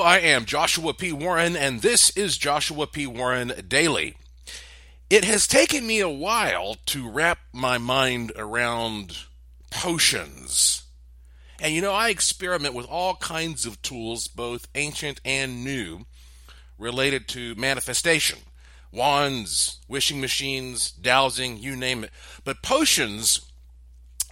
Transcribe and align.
I 0.00 0.18
am 0.18 0.44
Joshua 0.44 0.94
P. 0.94 1.12
Warren, 1.12 1.56
and 1.56 1.82
this 1.82 2.10
is 2.16 2.36
Joshua 2.36 2.86
P. 2.86 3.06
Warren 3.06 3.52
Daily. 3.66 4.16
It 5.10 5.24
has 5.24 5.46
taken 5.46 5.86
me 5.86 6.00
a 6.00 6.08
while 6.08 6.76
to 6.86 7.08
wrap 7.08 7.38
my 7.52 7.78
mind 7.78 8.32
around 8.36 9.24
potions. 9.70 10.84
And 11.60 11.74
you 11.74 11.80
know, 11.80 11.92
I 11.92 12.10
experiment 12.10 12.74
with 12.74 12.86
all 12.86 13.16
kinds 13.16 13.66
of 13.66 13.82
tools, 13.82 14.28
both 14.28 14.68
ancient 14.74 15.20
and 15.24 15.64
new, 15.64 16.06
related 16.78 17.26
to 17.28 17.54
manifestation 17.56 18.38
wands, 18.92 19.80
wishing 19.88 20.20
machines, 20.20 20.90
dowsing, 20.90 21.58
you 21.58 21.76
name 21.76 22.04
it. 22.04 22.10
But 22.44 22.62
potions 22.62 23.48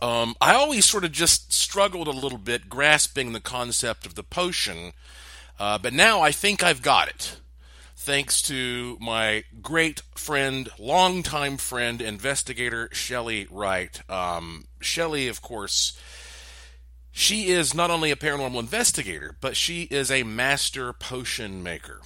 um, 0.03 0.35
I 0.41 0.55
always 0.55 0.85
sort 0.85 1.05
of 1.05 1.13
just 1.13 1.53
struggled 1.53 2.07
a 2.07 2.13
little 2.13 2.39
bit 2.39 2.69
grasping 2.69 3.33
the 3.33 3.41
concept 3.41 4.05
of 4.05 4.15
the 4.15 4.23
potion, 4.23 4.93
uh, 5.59 5.79
but 5.79 5.93
now 5.93 6.21
I 6.21 6.33
think 6.33 6.63
I've 6.63 6.83
got 6.83 7.09
it. 7.09 7.39
Thanks 7.97 8.41
to 8.43 8.97
my 9.01 9.45
great 9.63 10.03
friend, 10.15 10.69
longtime 10.79 11.57
friend, 11.57 12.01
investigator 12.01 12.89
Shelley 12.93 13.49
Wright. 13.51 14.01
Um, 14.09 14.67
Shelley, 14.81 15.29
of 15.29 15.43
course, 15.43 15.99
she 17.11 17.49
is 17.49 17.75
not 17.75 17.91
only 17.91 18.11
a 18.11 18.17
paranormal 18.17 18.61
investigator, 18.61 19.37
but 19.41 19.57
she 19.57 19.83
is 19.85 20.11
a 20.11 20.23
master 20.23 20.93
potion 20.93 21.63
maker. 21.63 22.01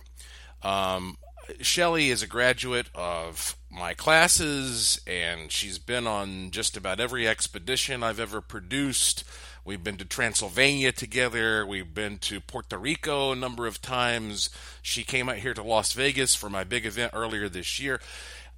Um, 0.63 1.19
Shelley 1.61 2.11
is 2.11 2.23
a 2.23 2.27
graduate 2.27 2.89
of 2.95 3.57
my 3.71 3.95
classes, 3.95 5.01
and 5.07 5.51
she's 5.51 5.79
been 5.79 6.07
on 6.07 6.51
just 6.51 6.77
about 6.77 7.01
every 7.01 7.29
expedition 7.29 8.03
I've 8.03 8.21
ever 8.21 8.41
produced. 8.41 9.25
We've 9.65 9.83
been 9.83 9.97
to 9.99 10.05
Transylvania 10.05 10.93
together. 10.93 11.67
We've 11.67 11.95
been 11.95 12.19
to 12.19 12.41
Puerto 12.41 12.79
Rico 12.79 13.33
a 13.33 13.37
number 13.37 13.67
of 13.67 13.81
times. 13.83 14.51
She 14.83 15.05
came 15.05 15.29
out 15.29 15.37
here 15.37 15.55
to 15.55 15.63
Las 15.63 15.93
Vegas 15.93 16.35
for 16.35 16.51
my 16.51 16.65
big 16.65 16.87
event 16.87 17.13
earlier 17.15 17.49
this 17.49 17.79
year. 17.79 18.01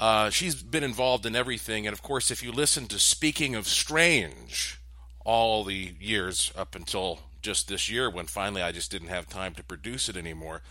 Uh, 0.01 0.31
she's 0.31 0.55
been 0.63 0.85
involved 0.85 1.27
in 1.27 1.37
everything. 1.37 1.87
And 1.87 1.93
of 1.93 2.03
course, 2.03 2.31
if 2.31 2.43
you 2.43 2.53
listen 2.53 2.87
to 2.87 2.99
Speaking 2.99 3.55
of 3.55 3.67
Strange 3.67 4.81
all 5.25 5.65
the 5.65 5.95
years 6.01 6.53
up 6.57 6.75
until 6.75 7.21
just 7.43 7.69
this 7.69 7.91
year 7.91 8.09
when 8.09 8.27
finally 8.27 8.63
I 8.63 8.73
just 8.73 8.91
didn't 8.91 9.09
have 9.09 9.29
time 9.29 9.55
to 9.55 9.65
produce 9.65 10.09
it 10.09 10.17
anymore, 10.17 10.63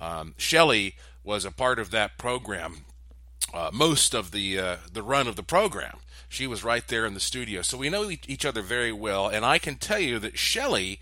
um, 0.00 0.34
Shelley 0.36 0.94
was 1.24 1.44
a 1.44 1.50
part 1.50 1.78
of 1.78 1.90
that 1.90 2.18
program 2.18 2.84
uh, 3.54 3.70
most 3.72 4.14
of 4.14 4.32
the 4.32 4.58
uh, 4.58 4.76
the 4.92 5.02
run 5.02 5.28
of 5.28 5.36
the 5.36 5.42
program. 5.42 5.98
She 6.28 6.46
was 6.46 6.64
right 6.64 6.86
there 6.88 7.06
in 7.06 7.14
the 7.14 7.20
studio, 7.20 7.62
so 7.62 7.78
we 7.78 7.88
know 7.88 8.10
each 8.10 8.44
other 8.44 8.62
very 8.62 8.92
well. 8.92 9.28
And 9.28 9.44
I 9.44 9.58
can 9.58 9.76
tell 9.76 10.00
you 10.00 10.18
that 10.18 10.36
Shelley 10.36 11.00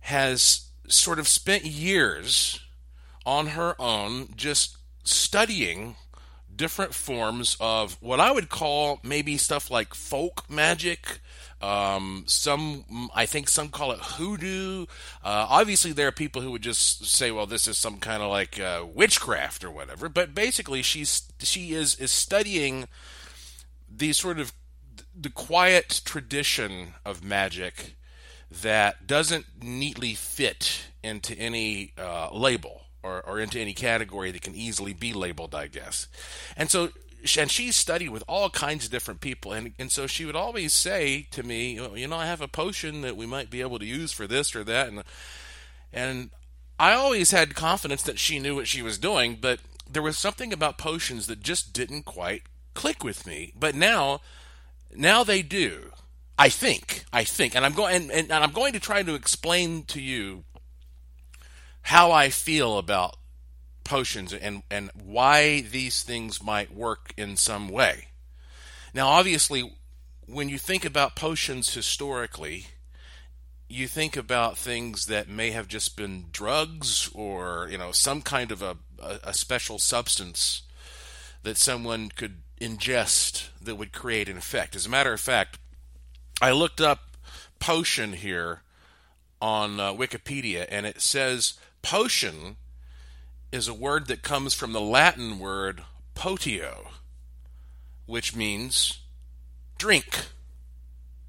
has 0.00 0.68
sort 0.86 1.18
of 1.18 1.26
spent 1.26 1.64
years 1.64 2.60
on 3.26 3.48
her 3.48 3.74
own 3.80 4.28
just 4.36 4.76
studying 5.02 5.96
different 6.54 6.94
forms 6.94 7.56
of 7.58 7.96
what 8.00 8.20
I 8.20 8.30
would 8.30 8.48
call 8.48 9.00
maybe 9.02 9.36
stuff 9.36 9.70
like 9.70 9.94
folk 9.94 10.48
magic, 10.48 11.18
um, 11.64 12.24
some, 12.26 13.10
I 13.14 13.26
think 13.26 13.48
some 13.48 13.68
call 13.68 13.92
it 13.92 14.00
hoodoo. 14.00 14.82
Uh, 15.24 15.46
obviously, 15.48 15.92
there 15.92 16.08
are 16.08 16.12
people 16.12 16.42
who 16.42 16.50
would 16.50 16.62
just 16.62 17.06
say, 17.06 17.30
"Well, 17.30 17.46
this 17.46 17.66
is 17.66 17.78
some 17.78 17.98
kind 17.98 18.22
of 18.22 18.30
like 18.30 18.60
uh, 18.60 18.84
witchcraft 18.86 19.64
or 19.64 19.70
whatever." 19.70 20.08
But 20.08 20.34
basically, 20.34 20.82
she's 20.82 21.22
she 21.40 21.72
is 21.72 21.94
is 21.96 22.10
studying 22.10 22.86
the 23.88 24.12
sort 24.12 24.38
of 24.38 24.52
the 25.18 25.30
quiet 25.30 26.02
tradition 26.04 26.94
of 27.04 27.24
magic 27.24 27.96
that 28.50 29.06
doesn't 29.06 29.46
neatly 29.62 30.14
fit 30.14 30.82
into 31.02 31.34
any 31.38 31.92
uh, 31.98 32.28
label 32.32 32.82
or, 33.02 33.22
or 33.26 33.40
into 33.40 33.58
any 33.58 33.74
category 33.74 34.30
that 34.30 34.42
can 34.42 34.54
easily 34.54 34.92
be 34.92 35.12
labeled, 35.12 35.54
I 35.54 35.68
guess. 35.68 36.08
And 36.56 36.70
so 36.70 36.90
and 37.38 37.50
she 37.50 37.72
studied 37.72 38.10
with 38.10 38.24
all 38.28 38.50
kinds 38.50 38.84
of 38.84 38.90
different 38.90 39.20
people 39.20 39.52
and 39.52 39.72
and 39.78 39.90
so 39.90 40.06
she 40.06 40.24
would 40.24 40.36
always 40.36 40.72
say 40.72 41.26
to 41.30 41.42
me 41.42 41.80
you 41.94 42.06
know 42.06 42.16
I 42.16 42.26
have 42.26 42.40
a 42.40 42.48
potion 42.48 43.00
that 43.00 43.16
we 43.16 43.26
might 43.26 43.50
be 43.50 43.60
able 43.60 43.78
to 43.78 43.86
use 43.86 44.12
for 44.12 44.26
this 44.26 44.54
or 44.54 44.64
that 44.64 44.88
and 44.88 45.02
and 45.92 46.30
I 46.78 46.92
always 46.92 47.30
had 47.30 47.54
confidence 47.54 48.02
that 48.02 48.18
she 48.18 48.38
knew 48.38 48.54
what 48.54 48.68
she 48.68 48.82
was 48.82 48.98
doing 48.98 49.38
but 49.40 49.60
there 49.90 50.02
was 50.02 50.18
something 50.18 50.52
about 50.52 50.78
potions 50.78 51.26
that 51.26 51.40
just 51.40 51.72
didn't 51.72 52.04
quite 52.04 52.42
click 52.74 53.04
with 53.04 53.26
me. 53.26 53.52
But 53.58 53.74
now 53.74 54.20
now 54.94 55.24
they 55.24 55.42
do 55.42 55.92
I 56.38 56.48
think 56.48 57.04
I 57.12 57.24
think 57.24 57.54
and 57.54 57.64
I'm 57.64 57.72
going 57.72 57.94
and, 57.94 58.10
and, 58.10 58.30
and 58.30 58.44
I'm 58.44 58.52
going 58.52 58.72
to 58.74 58.80
try 58.80 59.02
to 59.02 59.14
explain 59.14 59.84
to 59.84 60.00
you 60.00 60.44
how 61.82 62.12
I 62.12 62.30
feel 62.30 62.78
about 62.78 63.16
potions 63.84 64.32
and, 64.32 64.62
and 64.70 64.90
why 64.94 65.60
these 65.60 66.02
things 66.02 66.42
might 66.42 66.74
work 66.74 67.12
in 67.16 67.36
some 67.36 67.68
way. 67.68 68.08
Now, 68.92 69.08
obviously, 69.08 69.72
when 70.26 70.48
you 70.48 70.58
think 70.58 70.84
about 70.84 71.16
potions 71.16 71.74
historically, 71.74 72.66
you 73.68 73.88
think 73.88 74.16
about 74.16 74.56
things 74.56 75.06
that 75.06 75.28
may 75.28 75.50
have 75.50 75.68
just 75.68 75.96
been 75.96 76.26
drugs 76.30 77.10
or 77.14 77.68
you 77.70 77.78
know 77.78 77.92
some 77.92 78.22
kind 78.22 78.52
of 78.52 78.62
a, 78.62 78.76
a, 79.02 79.18
a 79.24 79.34
special 79.34 79.78
substance 79.78 80.62
that 81.42 81.56
someone 81.56 82.08
could 82.08 82.42
ingest 82.60 83.48
that 83.60 83.76
would 83.76 83.92
create 83.92 84.28
an 84.28 84.36
effect. 84.36 84.76
As 84.76 84.86
a 84.86 84.90
matter 84.90 85.12
of 85.12 85.20
fact, 85.20 85.58
I 86.40 86.52
looked 86.52 86.80
up 86.80 87.16
potion 87.58 88.12
here 88.14 88.62
on 89.40 89.80
uh, 89.80 89.92
Wikipedia, 89.92 90.66
and 90.68 90.86
it 90.86 91.00
says 91.00 91.54
potion 91.82 92.56
is 93.54 93.68
a 93.68 93.74
word 93.74 94.08
that 94.08 94.22
comes 94.22 94.52
from 94.52 94.72
the 94.72 94.80
Latin 94.80 95.38
word 95.38 95.82
potio, 96.16 96.88
which 98.04 98.34
means 98.34 98.98
drink. 99.78 100.26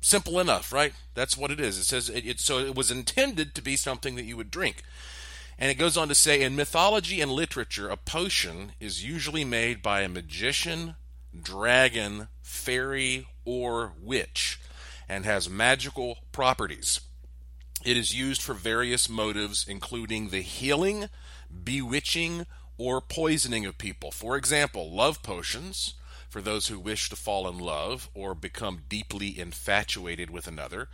Simple 0.01 0.39
enough, 0.39 0.73
right? 0.73 0.93
That's 1.13 1.37
what 1.37 1.51
it 1.51 1.59
is. 1.59 1.77
It 1.77 1.83
says 1.83 2.09
it, 2.09 2.25
it, 2.25 2.39
so 2.39 2.57
it 2.57 2.75
was 2.75 2.89
intended 2.89 3.53
to 3.53 3.61
be 3.61 3.75
something 3.75 4.15
that 4.15 4.25
you 4.25 4.37
would 4.37 4.49
drink. 4.49 4.81
And 5.59 5.69
it 5.69 5.75
goes 5.75 5.95
on 5.97 6.07
to 6.07 6.15
say 6.15 6.41
in 6.41 6.55
mythology 6.55 7.21
and 7.21 7.31
literature, 7.31 7.89
a 7.89 7.95
potion 7.95 8.71
is 8.79 9.05
usually 9.05 9.45
made 9.45 9.83
by 9.83 10.01
a 10.01 10.09
magician, 10.09 10.95
dragon, 11.39 12.27
fairy, 12.41 13.27
or 13.45 13.93
witch 14.01 14.59
and 15.07 15.25
has 15.25 15.47
magical 15.47 16.17
properties. 16.31 17.01
It 17.83 17.97
is 17.97 18.15
used 18.15 18.41
for 18.41 18.55
various 18.55 19.07
motives, 19.07 19.65
including 19.67 20.29
the 20.29 20.41
healing, 20.41 21.07
bewitching, 21.63 22.45
or 22.77 23.01
poisoning 23.01 23.65
of 23.65 23.77
people. 23.77 24.11
For 24.11 24.35
example, 24.35 24.91
love 24.91 25.23
potions 25.23 25.93
for 26.29 26.41
those 26.41 26.67
who 26.67 26.79
wish 26.79 27.09
to 27.09 27.15
fall 27.15 27.47
in 27.47 27.57
love 27.57 28.09
or 28.13 28.35
become 28.35 28.81
deeply 28.89 29.39
infatuated 29.39 30.29
with 30.29 30.47
another. 30.47 30.89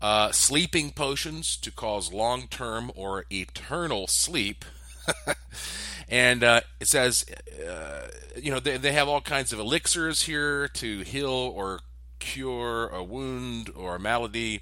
Uh, 0.00 0.30
sleeping 0.30 0.90
potions 0.90 1.56
to 1.56 1.70
cause 1.70 2.12
long 2.12 2.48
term 2.48 2.90
or 2.94 3.24
eternal 3.30 4.06
sleep. 4.06 4.64
and 6.08 6.42
uh, 6.42 6.60
it 6.80 6.88
says, 6.88 7.24
uh, 7.68 8.08
you 8.36 8.50
know, 8.50 8.60
they, 8.60 8.76
they 8.76 8.92
have 8.92 9.08
all 9.08 9.20
kinds 9.20 9.52
of 9.52 9.58
elixirs 9.58 10.22
here 10.22 10.68
to 10.68 11.00
heal 11.00 11.30
or 11.30 11.80
cure 12.18 12.88
a 12.88 13.02
wound 13.04 13.70
or 13.74 13.96
a 13.96 13.98
malady. 13.98 14.60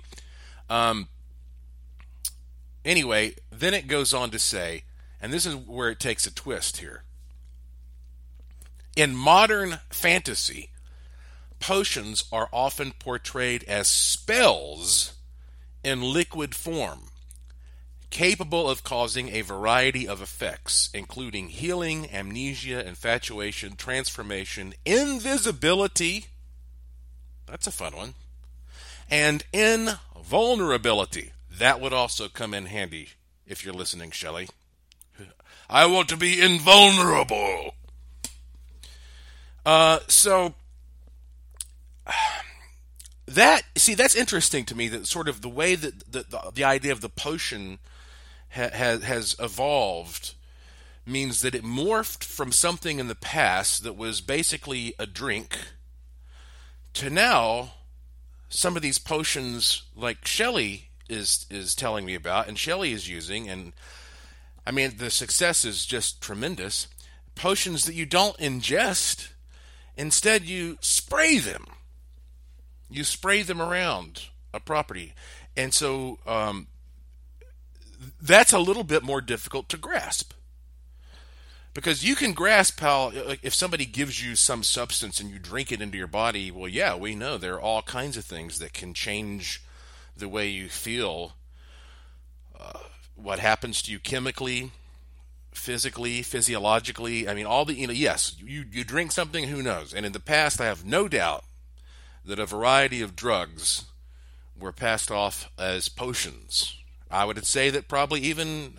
Um, 0.69 1.09
anyway, 2.85 3.35
then 3.51 3.75
it 3.75 3.87
goes 3.87 4.13
on 4.13 4.31
to 4.31 4.39
say 4.39 4.85
and 5.25 5.33
this 5.33 5.47
is 5.47 5.57
where 5.57 5.89
it 5.89 5.99
takes 5.99 6.27
a 6.27 6.35
twist 6.35 6.77
here. 6.77 7.03
In 8.95 9.17
modern 9.17 9.79
fantasy, 9.89 10.69
potions 11.59 12.25
are 12.31 12.51
often 12.53 12.93
portrayed 12.93 13.65
as 13.65 13.89
spells 13.89 15.15
in 15.83 16.03
liquid 16.03 16.55
form, 16.55 17.05
capable 18.11 18.69
of 18.69 18.85
causing 18.85 19.31
a 19.31 19.41
variety 19.41 20.07
of 20.07 20.21
effects, 20.21 20.91
including 20.93 21.49
healing, 21.49 22.07
amnesia, 22.13 22.87
infatuation, 22.87 23.77
transformation, 23.77 24.75
invisibility. 24.85 26.27
That's 27.47 27.67
a 27.67 27.73
fun 27.73 27.97
one. 27.97 28.13
And 29.11 29.43
invulnerability. 29.55 31.33
That 31.51 31.81
would 31.81 31.95
also 31.95 32.29
come 32.29 32.53
in 32.53 32.67
handy 32.67 33.09
if 33.47 33.65
you're 33.65 33.73
listening, 33.73 34.11
Shelley. 34.11 34.49
I 35.69 35.87
want 35.87 36.09
to 36.11 36.17
be 36.17 36.41
invulnerable. 36.41 37.75
Uh, 39.65 40.01
so 40.09 40.55
that 43.27 43.63
see 43.77 43.95
that's 43.95 44.15
interesting 44.15 44.65
to 44.67 44.75
me. 44.75 44.89
That 44.89 45.07
sort 45.07 45.29
of 45.29 45.41
the 45.41 45.49
way 45.49 45.75
that 45.75 46.13
the 46.13 46.25
the, 46.29 46.51
the 46.55 46.65
idea 46.65 46.93
of 46.93 47.01
the 47.01 47.09
potion 47.09 47.79
ha, 48.51 48.69
has 48.73 49.03
has 49.05 49.37
evolved 49.39 50.35
means 51.07 51.43
that 51.43 51.55
it 51.55 51.63
morphed 51.63 52.25
from 52.25 52.51
something 52.51 52.99
in 52.99 53.09
the 53.09 53.15
past 53.15 53.83
that 53.83 53.97
was 53.97 54.21
basically 54.21 54.95
a 54.99 55.07
drink 55.07 55.59
to 56.95 57.11
now 57.11 57.73
some 58.49 58.77
of 58.77 58.83
these 58.83 58.99
potions 58.99 59.83
like 59.95 60.27
Shelley 60.27 60.89
is 61.09 61.47
is 61.51 61.75
telling 61.75 62.07
me 62.07 62.15
about 62.15 62.49
and 62.49 62.59
Shelley 62.59 62.93
is 62.93 63.09
using 63.09 63.49
and 63.49 63.73
I 64.67 64.71
mean, 64.71 64.95
the 64.97 65.11
success 65.11 65.65
is 65.65 65.85
just 65.87 66.21
tremendous. 66.21 66.89
Potions 67.35 67.85
that 67.85 67.95
you 67.95 68.07
don't 68.07 68.37
ingest, 68.39 69.29
instead, 69.97 70.45
you 70.45 70.79
spray 70.81 71.39
them. 71.39 71.67
You 72.89 73.05
spray 73.05 73.43
them 73.43 73.61
around 73.61 74.29
a 74.53 74.61
property. 74.61 75.15
And 75.57 75.75
so 75.75 76.19
um, 76.27 76.69
that's 78.21 78.53
a 78.53 78.59
little 78.59 78.85
bit 78.85 79.03
more 79.03 79.21
difficult 79.21 79.69
to 79.71 79.77
grasp. 79.77 80.33
Because 81.75 82.05
you 82.05 82.15
can 82.15 82.35
grasp 82.35 82.79
how, 82.79 83.11
if 83.43 83.53
somebody 83.53 83.85
gives 83.85 84.25
you 84.25 84.37
some 84.37 84.63
substance 84.63 85.19
and 85.19 85.29
you 85.29 85.41
drink 85.41 85.73
it 85.73 85.83
into 85.83 85.99
your 85.99 86.07
body, 86.07 86.53
well, 86.53 86.69
yeah, 86.69 86.95
we 86.95 87.17
know 87.17 87.37
there 87.37 87.55
are 87.55 87.61
all 87.61 87.83
kinds 87.83 88.17
of 88.17 88.25
things 88.25 88.61
that 88.61 88.73
can 88.73 88.95
change 88.95 89.61
the 90.17 90.29
way 90.29 90.47
you 90.47 90.69
feel, 90.69 91.33
uh, 92.59 92.79
what 93.17 93.39
happens 93.39 93.83
to 93.83 93.93
you 93.93 93.99
chemically, 93.99 94.71
physically, 95.53 96.23
physiologically. 96.23 97.29
I 97.29 97.35
mean, 97.35 97.47
all 97.47 97.65
the, 97.65 97.75
you 97.75 97.87
know, 97.87 97.93
yes, 97.93 98.37
you, 98.39 98.65
you 98.71 98.85
drink 98.85 99.13
something, 99.13 99.45
who 99.45 99.63
knows? 99.63 99.95
And 99.95 100.05
in 100.05 100.13
the 100.13 100.21
past, 100.21 100.61
I 100.61 100.67
have 100.67 100.85
no 100.85 101.09
doubt 101.09 101.45
that 102.25 102.39
a 102.39 102.47
variety 102.47 103.01
of 103.01 103.17
drugs 103.17 103.85
were 104.59 104.73
passed 104.73 105.11
off 105.11 105.51
as 105.59 105.89
potions. 105.89 106.77
I 107.11 107.25
would 107.25 107.45
say 107.47 107.71
that 107.71 107.89
probably 107.89 108.21
even 108.21 108.75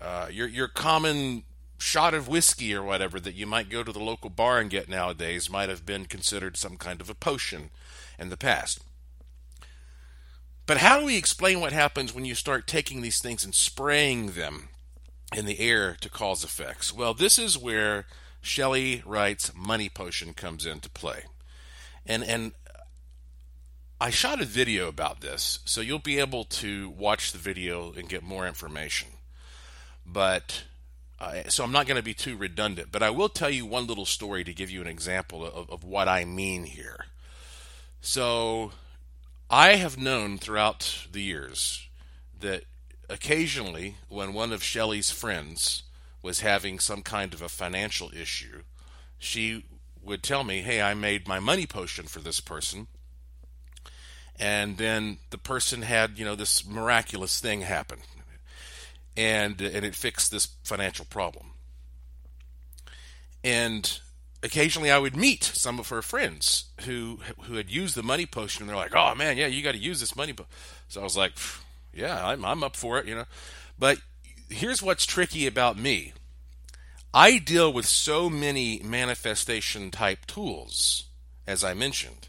uh, 0.00 0.28
your 0.30 0.48
your 0.48 0.68
common 0.68 1.42
shot 1.78 2.14
of 2.14 2.28
whiskey 2.28 2.74
or 2.74 2.82
whatever 2.82 3.20
that 3.20 3.34
you 3.34 3.46
might 3.46 3.68
go 3.68 3.82
to 3.82 3.92
the 3.92 3.98
local 3.98 4.30
bar 4.30 4.58
and 4.58 4.70
get 4.70 4.88
nowadays 4.88 5.50
might 5.50 5.68
have 5.68 5.86
been 5.86 6.06
considered 6.06 6.56
some 6.56 6.76
kind 6.76 7.00
of 7.00 7.10
a 7.10 7.14
potion 7.14 7.70
in 8.18 8.30
the 8.30 8.36
past. 8.36 8.80
But 10.68 10.76
how 10.76 11.00
do 11.00 11.06
we 11.06 11.16
explain 11.16 11.60
what 11.60 11.72
happens 11.72 12.14
when 12.14 12.26
you 12.26 12.34
start 12.34 12.66
taking 12.66 13.00
these 13.00 13.22
things 13.22 13.42
and 13.42 13.54
spraying 13.54 14.32
them 14.32 14.68
in 15.34 15.46
the 15.46 15.60
air 15.60 15.96
to 16.02 16.10
cause 16.10 16.44
effects? 16.44 16.92
Well, 16.92 17.14
this 17.14 17.38
is 17.38 17.56
where 17.56 18.04
Shelley 18.42 19.02
Wright's 19.06 19.50
money 19.56 19.88
potion 19.88 20.34
comes 20.34 20.66
into 20.66 20.90
play. 20.90 21.24
And 22.04 22.22
and 22.22 22.52
I 23.98 24.10
shot 24.10 24.42
a 24.42 24.44
video 24.44 24.88
about 24.88 25.22
this, 25.22 25.60
so 25.64 25.80
you'll 25.80 26.00
be 26.00 26.18
able 26.18 26.44
to 26.44 26.90
watch 26.90 27.32
the 27.32 27.38
video 27.38 27.94
and 27.94 28.06
get 28.06 28.22
more 28.22 28.46
information. 28.46 29.08
But 30.04 30.64
uh, 31.18 31.44
so 31.48 31.64
I'm 31.64 31.72
not 31.72 31.86
going 31.86 31.96
to 31.96 32.02
be 32.02 32.12
too 32.12 32.36
redundant, 32.36 32.92
but 32.92 33.02
I 33.02 33.08
will 33.08 33.30
tell 33.30 33.48
you 33.48 33.64
one 33.64 33.86
little 33.86 34.04
story 34.04 34.44
to 34.44 34.52
give 34.52 34.70
you 34.70 34.82
an 34.82 34.86
example 34.86 35.46
of, 35.46 35.70
of 35.70 35.82
what 35.82 36.08
I 36.08 36.26
mean 36.26 36.64
here. 36.64 37.06
So 38.02 38.72
I 39.50 39.76
have 39.76 39.96
known 39.96 40.36
throughout 40.36 41.06
the 41.10 41.22
years 41.22 41.88
that 42.38 42.64
occasionally, 43.08 43.96
when 44.08 44.34
one 44.34 44.52
of 44.52 44.62
Shelley's 44.62 45.10
friends 45.10 45.84
was 46.22 46.40
having 46.40 46.78
some 46.78 47.02
kind 47.02 47.32
of 47.32 47.40
a 47.40 47.48
financial 47.48 48.10
issue, 48.14 48.62
she 49.18 49.64
would 50.02 50.22
tell 50.22 50.44
me, 50.44 50.60
Hey, 50.60 50.82
I 50.82 50.92
made 50.94 51.26
my 51.26 51.38
money 51.38 51.66
potion 51.66 52.06
for 52.06 52.20
this 52.20 52.40
person. 52.40 52.88
And 54.38 54.76
then 54.76 55.18
the 55.30 55.38
person 55.38 55.82
had 55.82 56.18
you 56.18 56.24
know 56.24 56.36
this 56.36 56.66
miraculous 56.66 57.40
thing 57.40 57.62
happen. 57.62 57.98
And 59.16 59.60
and 59.60 59.84
it 59.84 59.94
fixed 59.96 60.30
this 60.30 60.46
financial 60.62 61.06
problem. 61.06 61.52
And 63.42 63.98
occasionally 64.42 64.90
I 64.90 64.98
would 64.98 65.16
meet 65.16 65.44
some 65.44 65.78
of 65.78 65.88
her 65.88 66.02
friends 66.02 66.66
who 66.82 67.20
who 67.42 67.54
had 67.54 67.70
used 67.70 67.94
the 67.94 68.02
money 68.02 68.26
potion 68.26 68.62
and 68.62 68.68
they're 68.68 68.76
like 68.76 68.94
oh 68.94 69.14
man 69.14 69.36
yeah 69.36 69.46
you 69.46 69.62
got 69.62 69.72
to 69.72 69.78
use 69.78 70.00
this 70.00 70.16
money 70.16 70.34
so 70.88 71.00
I 71.00 71.04
was 71.04 71.16
like 71.16 71.32
yeah 71.92 72.26
I'm, 72.26 72.44
I'm 72.44 72.62
up 72.62 72.76
for 72.76 72.98
it 72.98 73.06
you 73.06 73.14
know 73.14 73.26
but 73.78 73.98
here's 74.48 74.82
what's 74.82 75.06
tricky 75.06 75.46
about 75.46 75.78
me 75.78 76.12
I 77.12 77.38
deal 77.38 77.72
with 77.72 77.86
so 77.86 78.28
many 78.28 78.80
manifestation 78.84 79.90
type 79.90 80.26
tools 80.26 81.04
as 81.46 81.64
I 81.64 81.74
mentioned 81.74 82.28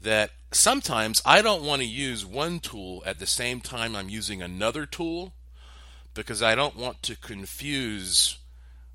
that 0.00 0.30
sometimes 0.52 1.22
I 1.24 1.42
don't 1.42 1.64
want 1.64 1.82
to 1.82 1.88
use 1.88 2.24
one 2.24 2.60
tool 2.60 3.02
at 3.06 3.18
the 3.18 3.26
same 3.26 3.60
time 3.60 3.94
I'm 3.94 4.08
using 4.08 4.42
another 4.42 4.86
tool 4.86 5.34
because 6.14 6.42
I 6.42 6.54
don't 6.54 6.76
want 6.76 7.02
to 7.04 7.16
confuse 7.16 8.38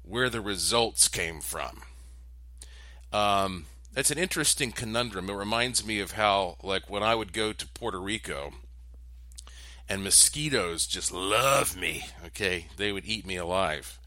where 0.04 0.30
the 0.30 0.42
results 0.42 1.08
came 1.08 1.42
from. 1.42 1.82
Um, 3.16 3.66
it's 3.96 4.12
an 4.12 4.18
interesting 4.18 4.74
conundrum. 4.74 5.30
It 5.30 5.36
reminds 5.36 5.86
me 5.86 6.02
of 6.02 6.12
how, 6.12 6.58
like, 6.62 6.90
when 6.90 7.02
I 7.02 7.16
would 7.16 7.32
go 7.32 7.54
to 7.54 7.68
Puerto 7.70 7.98
Rico 7.98 8.52
and 9.88 10.04
mosquitoes 10.04 10.86
just 10.86 11.14
love 11.14 11.78
me, 11.78 12.08
okay? 12.26 12.68
They 12.76 12.92
would 12.92 13.06
eat 13.06 13.26
me 13.26 13.38
alive. 13.38 14.00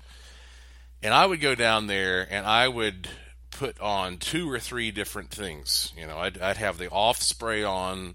And 1.02 1.14
I 1.14 1.24
would 1.24 1.40
go 1.40 1.54
down 1.54 1.86
there 1.86 2.28
and 2.30 2.44
I 2.44 2.68
would 2.68 3.08
put 3.50 3.80
on 3.80 4.18
two 4.18 4.50
or 4.50 4.58
three 4.58 4.90
different 4.90 5.30
things. 5.30 5.90
You 5.96 6.06
know, 6.06 6.18
I'd, 6.18 6.36
I'd 6.38 6.58
have 6.58 6.76
the 6.76 6.90
off 6.90 7.22
spray 7.22 7.64
on, 7.64 8.14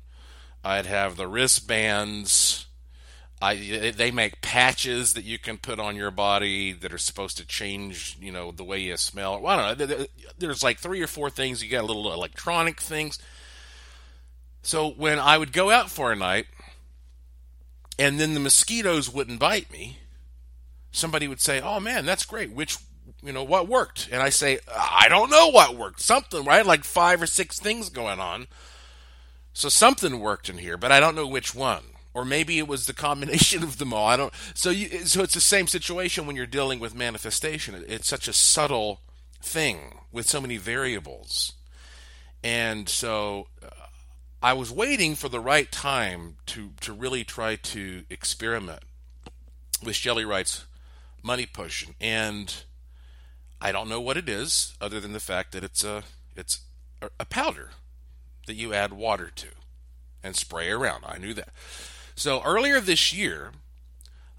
I'd 0.63 0.85
have 0.85 1.15
the 1.15 1.27
wristbands. 1.27 2.62
I, 3.43 3.91
they 3.91 4.09
make 4.09 4.41
patches 4.41 5.15
that 5.15 5.25
you 5.25 5.37
can 5.37 5.57
put 5.57 5.77
on 5.77 5.97
your 5.97 6.11
body 6.11 6.71
that 6.71 6.93
are 6.93 6.97
supposed 6.97 7.35
to 7.37 7.45
change, 7.45 8.17
you 8.21 8.31
know, 8.31 8.53
the 8.53 8.63
way 8.63 8.79
you 8.79 8.95
smell. 8.95 9.41
Well, 9.41 9.59
I 9.59 9.73
don't 9.73 9.89
know. 9.89 10.05
There's 10.37 10.63
like 10.63 10.79
three 10.79 11.01
or 11.01 11.07
four 11.07 11.29
things. 11.29 11.61
You 11.61 11.69
got 11.69 11.83
little 11.83 12.13
electronic 12.13 12.79
things. 12.79 13.19
So 14.61 14.91
when 14.91 15.19
I 15.19 15.37
would 15.37 15.51
go 15.51 15.71
out 15.71 15.89
for 15.89 16.13
a 16.13 16.15
night, 16.15 16.45
and 17.99 18.17
then 18.17 18.33
the 18.33 18.39
mosquitoes 18.39 19.13
wouldn't 19.13 19.41
bite 19.41 19.69
me, 19.71 19.99
somebody 20.93 21.27
would 21.27 21.41
say, 21.41 21.59
"Oh 21.59 21.81
man, 21.81 22.05
that's 22.05 22.23
great. 22.23 22.51
Which 22.51 22.77
you 23.21 23.33
know, 23.33 23.43
what 23.43 23.67
worked? 23.67 24.07
And 24.09 24.21
I 24.21 24.29
say, 24.29 24.59
I 24.73 25.07
don't 25.09 25.29
know 25.29 25.49
what 25.49 25.75
worked. 25.75 26.01
Something, 26.01 26.45
right? 26.45 26.65
Like 26.65 26.85
five 26.85 27.21
or 27.21 27.25
six 27.25 27.59
things 27.59 27.89
going 27.89 28.19
on. 28.19 28.47
So 29.53 29.67
something 29.69 30.19
worked 30.21 30.49
in 30.49 30.57
here, 30.57 30.77
but 30.77 30.91
I 30.91 30.99
don't 30.99 31.15
know 31.15 31.27
which 31.27 31.53
one. 31.53 31.83
Or 32.13 32.23
maybe 32.23 32.59
it 32.59 32.67
was 32.67 32.85
the 32.85 32.93
combination 32.93 33.63
of 33.63 33.77
them 33.77 33.93
all. 33.93 34.07
I 34.07 34.17
don't. 34.17 34.33
So 34.53 34.69
you, 34.69 35.05
so 35.05 35.23
it's 35.23 35.33
the 35.33 35.41
same 35.41 35.67
situation 35.67 36.27
when 36.27 36.35
you're 36.35 36.45
dealing 36.45 36.79
with 36.79 36.93
manifestation. 36.93 37.83
It's 37.87 38.07
such 38.07 38.27
a 38.27 38.33
subtle 38.33 39.01
thing 39.41 39.99
with 40.11 40.27
so 40.27 40.39
many 40.39 40.57
variables. 40.57 41.53
And 42.43 42.87
so 42.87 43.47
uh, 43.63 43.69
I 44.41 44.53
was 44.53 44.71
waiting 44.71 45.15
for 45.15 45.29
the 45.29 45.39
right 45.39 45.71
time 45.71 46.37
to 46.47 46.71
to 46.81 46.93
really 46.93 47.23
try 47.23 47.55
to 47.55 48.03
experiment 48.09 48.83
with 49.83 49.95
Shelley 49.95 50.25
Wright's 50.25 50.65
money 51.23 51.45
potion 51.45 51.95
and 51.99 52.63
I 53.63 53.71
don't 53.71 53.87
know 53.87 54.01
what 54.01 54.17
it 54.17 54.27
is, 54.27 54.75
other 54.81 54.99
than 54.99 55.13
the 55.13 55.21
fact 55.21 55.53
that 55.53 55.63
it's 55.63 55.85
a 55.85 56.03
it's 56.35 56.59
a 57.17 57.25
powder 57.25 57.69
that 58.45 58.55
you 58.55 58.73
add 58.73 58.91
water 58.91 59.31
to 59.37 59.47
and 60.21 60.35
spray 60.35 60.69
around. 60.69 61.05
I 61.05 61.17
knew 61.17 61.33
that. 61.33 61.47
So 62.15 62.41
earlier 62.43 62.79
this 62.79 63.13
year, 63.13 63.51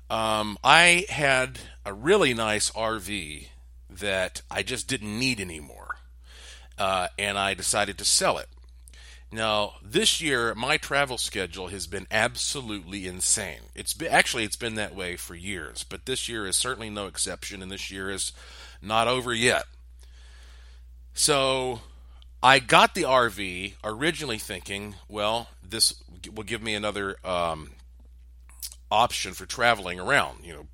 um, 0.09 0.59
I 0.63 1.07
had 1.09 1.59
a 1.85 1.93
really 1.93 2.35
nice 2.35 2.71
RV 2.71 3.49
that 3.91 4.43
I 4.51 4.63
just 4.63 4.89
didn't 4.89 5.19
need 5.19 5.41
anymore, 5.41 5.97
uh, 6.79 7.09
and 7.19 7.39
I 7.39 7.55
decided 7.55 7.99
to 7.99 8.05
sell 8.05 8.39
it. 8.39 8.49
Now, 9.33 9.75
this 9.83 10.21
year, 10.21 10.55
my 10.55 10.77
travel 10.77 11.19
schedule 11.19 11.67
has 11.69 11.89
been 11.89 12.07
absolutely 12.11 13.09
insane. 13.09 13.63
It's 13.75 13.93
been, 13.93 14.13
actually 14.13 14.45
it's 14.45 14.55
been 14.55 14.77
that 14.77 14.95
way 14.95 15.17
for 15.17 15.35
years, 15.35 15.83
but 15.83 16.07
this 16.07 16.29
year 16.29 16.47
is 16.47 16.57
certainly 16.57 16.91
no 16.91 17.07
exception, 17.07 17.61
and 17.61 17.73
this 17.73 17.91
year 17.91 18.11
is 18.11 18.33
not 18.81 19.09
over 19.09 19.35
yet. 19.35 19.65
So 21.15 21.81
I 22.45 22.59
got 22.59 22.95
the 22.95 23.05
RV 23.05 23.73
originally 23.83 24.37
thinking, 24.37 24.97
well, 25.09 25.49
this 25.67 25.95
will 26.31 26.45
give 26.45 26.63
me 26.63 26.75
another 26.75 27.17
um, 27.25 27.71
option 28.91 29.33
for 29.33 29.47
traveling 29.47 29.99
around, 29.99 30.45
you 30.45 30.53
know. 30.53 30.67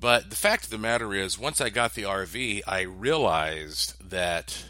But 0.00 0.30
the 0.30 0.36
fact 0.36 0.64
of 0.64 0.70
the 0.70 0.78
matter 0.78 1.14
is, 1.14 1.38
once 1.38 1.60
I 1.60 1.70
got 1.70 1.94
the 1.94 2.02
RV, 2.02 2.62
I 2.66 2.80
realized 2.80 4.10
that 4.10 4.64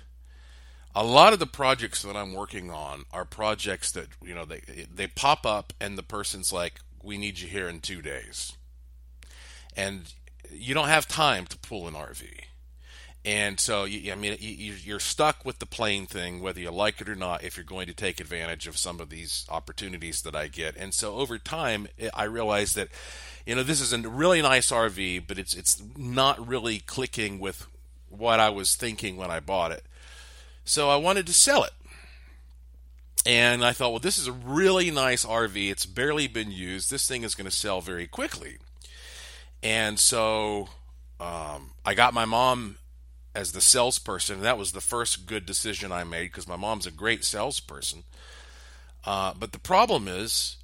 a 0.95 1.03
lot 1.03 1.33
of 1.33 1.39
the 1.39 1.47
projects 1.47 2.03
that 2.03 2.17
I'm 2.17 2.35
working 2.35 2.71
on 2.71 3.05
are 3.15 3.25
projects 3.25 3.91
that 3.93 4.09
you 4.23 4.35
know 4.35 4.45
they 4.45 4.61
they 4.95 5.07
pop 5.07 5.47
up 5.47 5.73
and 5.81 5.97
the 5.97 6.03
person's 6.03 6.53
like, 6.53 6.81
"We 7.03 7.17
need 7.17 7.39
you 7.39 7.49
here 7.49 7.67
in 7.67 7.81
two 7.81 8.03
days," 8.03 8.53
and 9.75 10.13
you 10.51 10.75
don't 10.75 10.89
have 10.89 11.09
time 11.09 11.47
to 11.47 11.57
pull 11.57 11.89
an 11.89 11.95
RV. 11.95 12.45
And 13.27 13.59
so, 13.59 13.87
I 13.87 14.15
mean, 14.15 14.37
you're 14.41 15.01
stuck 15.01 15.45
with 15.45 15.59
the 15.59 15.67
plane 15.67 16.07
thing, 16.07 16.41
whether 16.41 16.61
you 16.61 16.71
like 16.71 17.01
it 17.01 17.09
or 17.09 17.17
not, 17.17 17.43
if 17.43 17.57
you're 17.57 17.65
going 17.65 17.89
to 17.89 17.93
take 17.93 18.21
advantage 18.21 18.69
of 18.69 18.79
some 18.79 19.01
of 19.01 19.11
these 19.11 19.45
opportunities 19.49 20.23
that 20.23 20.37
I 20.37 20.47
get. 20.47 20.77
And 20.77 20.95
so, 20.95 21.17
over 21.17 21.37
time, 21.37 21.89
I 22.15 22.23
realized 22.23 22.77
that, 22.77 22.89
you 23.45 23.57
know, 23.57 23.65
this 23.65 23.81
is 23.81 23.93
a 23.93 23.99
really 23.99 24.41
nice 24.43 24.71
RV, 24.71 25.25
but 25.27 25.41
it's 25.41 25.55
it's 25.55 25.83
not 25.97 26.47
really 26.47 26.79
clicking 26.79 27.41
with 27.41 27.67
what 28.09 28.39
I 28.39 28.49
was 28.49 28.77
thinking 28.77 29.17
when 29.17 29.33
I 29.33 29.41
bought 29.41 29.73
it. 29.73 29.83
So 30.65 30.89
I 30.89 30.97
wanted 30.97 31.27
to 31.27 31.33
sell 31.33 31.65
it. 31.65 31.73
And 33.25 33.65
I 33.65 33.73
thought, 33.73 33.91
well, 33.91 33.99
this 33.99 34.19
is 34.19 34.29
a 34.29 34.33
really 34.33 34.93
nice 34.93 35.25
RV. 35.25 35.69
It's 35.69 35.85
barely 35.85 36.29
been 36.29 36.53
used. 36.53 36.93
This 36.93 37.09
thing 37.09 37.25
is 37.25 37.35
going 37.35 37.51
to 37.51 37.57
sell 37.57 37.81
very 37.81 38.07
quickly. 38.07 38.59
And 39.65 39.99
so 39.99 40.69
um, 41.19 41.73
I 41.85 41.95
got 41.95 42.15
my 42.15 42.25
mom 42.25 42.77
as 43.37 43.53
the 43.53 43.61
salesperson. 43.61 44.41
That 44.41 44.59
was 44.59 44.73
the 44.73 44.81
first 44.81 45.27
good 45.27 45.45
decision 45.45 45.93
I 45.93 46.05
made 46.05 46.29
because 46.29 46.49
my 46.49 46.57
mom's 46.57 46.87
a 46.87 46.91
great 46.91 47.23
salesperson. 47.23 48.05
Uh, 49.05 49.35
but 49.39 49.53
the 49.53 49.59
problem 49.59 50.09
is, 50.09 50.57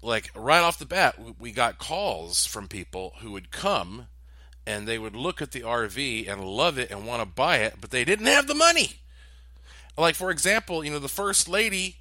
like 0.00 0.30
right 0.34 0.62
off 0.62 0.78
the 0.78 0.86
bat, 0.86 1.16
we 1.38 1.50
got 1.50 1.78
calls 1.78 2.46
from 2.46 2.68
people 2.68 3.14
who 3.20 3.32
would 3.32 3.50
come 3.50 4.06
and 4.66 4.86
they 4.86 4.98
would 4.98 5.16
look 5.16 5.42
at 5.42 5.50
the 5.50 5.62
RV 5.62 6.30
and 6.30 6.44
love 6.44 6.78
it 6.78 6.92
and 6.92 7.06
want 7.06 7.22
to 7.22 7.26
buy 7.26 7.56
it, 7.56 7.74
but 7.80 7.90
they 7.90 8.04
didn't 8.04 8.26
have 8.26 8.46
the 8.46 8.54
money. 8.54 9.00
Like, 9.98 10.14
for 10.14 10.30
example, 10.30 10.84
you 10.84 10.92
know, 10.92 11.00
the 11.00 11.08
first 11.08 11.48
lady 11.48 11.96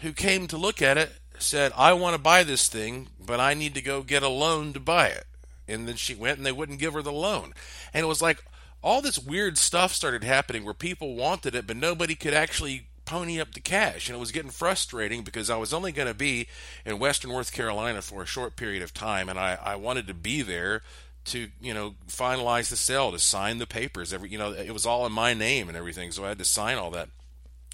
who 0.00 0.12
came 0.12 0.48
to 0.48 0.56
look 0.56 0.82
at 0.82 0.98
it 0.98 1.12
said, 1.38 1.72
I 1.76 1.92
want 1.92 2.16
to 2.16 2.20
buy 2.20 2.42
this 2.42 2.68
thing, 2.68 3.08
but 3.24 3.38
I 3.38 3.54
need 3.54 3.74
to 3.74 3.82
go 3.82 4.02
get 4.02 4.24
a 4.24 4.28
loan 4.28 4.72
to 4.72 4.80
buy 4.80 5.06
it. 5.06 5.26
And 5.68 5.86
then 5.86 5.94
she 5.94 6.14
went 6.14 6.38
and 6.38 6.46
they 6.46 6.52
wouldn't 6.52 6.80
give 6.80 6.92
her 6.94 7.02
the 7.02 7.12
loan. 7.12 7.54
And 7.94 8.04
it 8.04 8.08
was 8.08 8.20
like 8.20 8.42
all 8.82 9.00
this 9.00 9.18
weird 9.18 9.58
stuff 9.58 9.92
started 9.92 10.24
happening 10.24 10.64
where 10.64 10.74
people 10.74 11.14
wanted 11.14 11.54
it, 11.54 11.66
but 11.66 11.76
nobody 11.76 12.14
could 12.14 12.34
actually 12.34 12.86
pony 13.04 13.40
up 13.40 13.52
the 13.52 13.60
cash. 13.60 14.08
And 14.08 14.16
it 14.16 14.20
was 14.20 14.32
getting 14.32 14.50
frustrating 14.50 15.22
because 15.22 15.50
I 15.50 15.56
was 15.56 15.72
only 15.72 15.92
going 15.92 16.08
to 16.08 16.14
be 16.14 16.48
in 16.84 16.98
Western 16.98 17.30
North 17.30 17.52
Carolina 17.52 18.02
for 18.02 18.22
a 18.22 18.26
short 18.26 18.56
period 18.56 18.82
of 18.82 18.92
time. 18.92 19.28
And 19.28 19.38
I, 19.38 19.58
I 19.62 19.76
wanted 19.76 20.06
to 20.08 20.14
be 20.14 20.42
there 20.42 20.82
to, 21.26 21.48
you 21.60 21.72
know, 21.72 21.94
finalize 22.08 22.70
the 22.70 22.76
sale, 22.76 23.12
to 23.12 23.18
sign 23.18 23.58
the 23.58 23.66
papers. 23.66 24.12
Every, 24.12 24.28
you 24.28 24.38
know, 24.38 24.52
it 24.52 24.72
was 24.72 24.86
all 24.86 25.06
in 25.06 25.12
my 25.12 25.34
name 25.34 25.68
and 25.68 25.76
everything. 25.76 26.10
So 26.10 26.24
I 26.24 26.28
had 26.28 26.38
to 26.38 26.44
sign 26.44 26.78
all 26.78 26.90
that. 26.90 27.08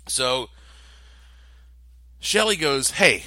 So 0.06 0.48
Shelly 2.20 2.56
goes, 2.56 2.92
Hey, 2.92 3.24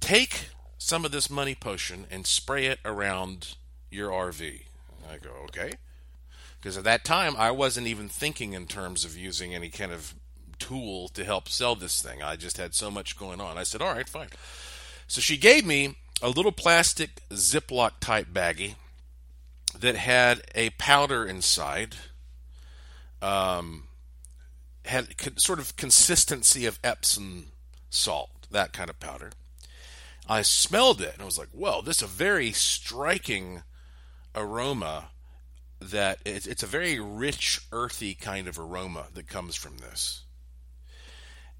take 0.00 0.48
some 0.78 1.04
of 1.04 1.12
this 1.12 1.28
money 1.28 1.54
potion 1.54 2.06
and 2.10 2.26
spray 2.26 2.66
it 2.66 2.78
around 2.84 3.56
your 3.90 4.10
RV. 4.10 4.62
I 5.10 5.18
go, 5.18 5.30
Okay. 5.44 5.74
Because 6.62 6.78
at 6.78 6.84
that 6.84 7.04
time, 7.04 7.34
I 7.36 7.50
wasn't 7.50 7.88
even 7.88 8.08
thinking 8.08 8.52
in 8.52 8.66
terms 8.66 9.04
of 9.04 9.16
using 9.16 9.52
any 9.52 9.68
kind 9.68 9.90
of 9.90 10.14
tool 10.60 11.08
to 11.08 11.24
help 11.24 11.48
sell 11.48 11.74
this 11.74 12.00
thing. 12.00 12.22
I 12.22 12.36
just 12.36 12.56
had 12.56 12.72
so 12.72 12.88
much 12.88 13.18
going 13.18 13.40
on. 13.40 13.58
I 13.58 13.64
said, 13.64 13.82
All 13.82 13.92
right, 13.92 14.08
fine. 14.08 14.28
So 15.08 15.20
she 15.20 15.36
gave 15.36 15.66
me 15.66 15.96
a 16.22 16.30
little 16.30 16.52
plastic 16.52 17.28
Ziploc 17.30 17.94
type 17.98 18.28
baggie 18.32 18.76
that 19.76 19.96
had 19.96 20.42
a 20.54 20.70
powder 20.70 21.26
inside. 21.26 21.96
Um, 23.20 23.88
had 24.84 25.40
sort 25.40 25.58
of 25.58 25.76
consistency 25.76 26.64
of 26.64 26.78
Epsom 26.84 27.48
salt, 27.90 28.30
that 28.52 28.72
kind 28.72 28.88
of 28.88 29.00
powder. 29.00 29.32
I 30.28 30.42
smelled 30.42 31.00
it 31.00 31.14
and 31.14 31.22
I 31.22 31.24
was 31.24 31.38
like, 31.38 31.48
"Well, 31.52 31.82
this 31.82 31.96
is 31.96 32.02
a 32.02 32.06
very 32.06 32.52
striking 32.52 33.62
aroma. 34.34 35.10
That 35.90 36.18
it's, 36.24 36.46
it's 36.46 36.62
a 36.62 36.66
very 36.66 36.98
rich, 37.00 37.60
earthy 37.72 38.14
kind 38.14 38.48
of 38.48 38.58
aroma 38.58 39.06
that 39.14 39.28
comes 39.28 39.56
from 39.56 39.78
this." 39.78 40.22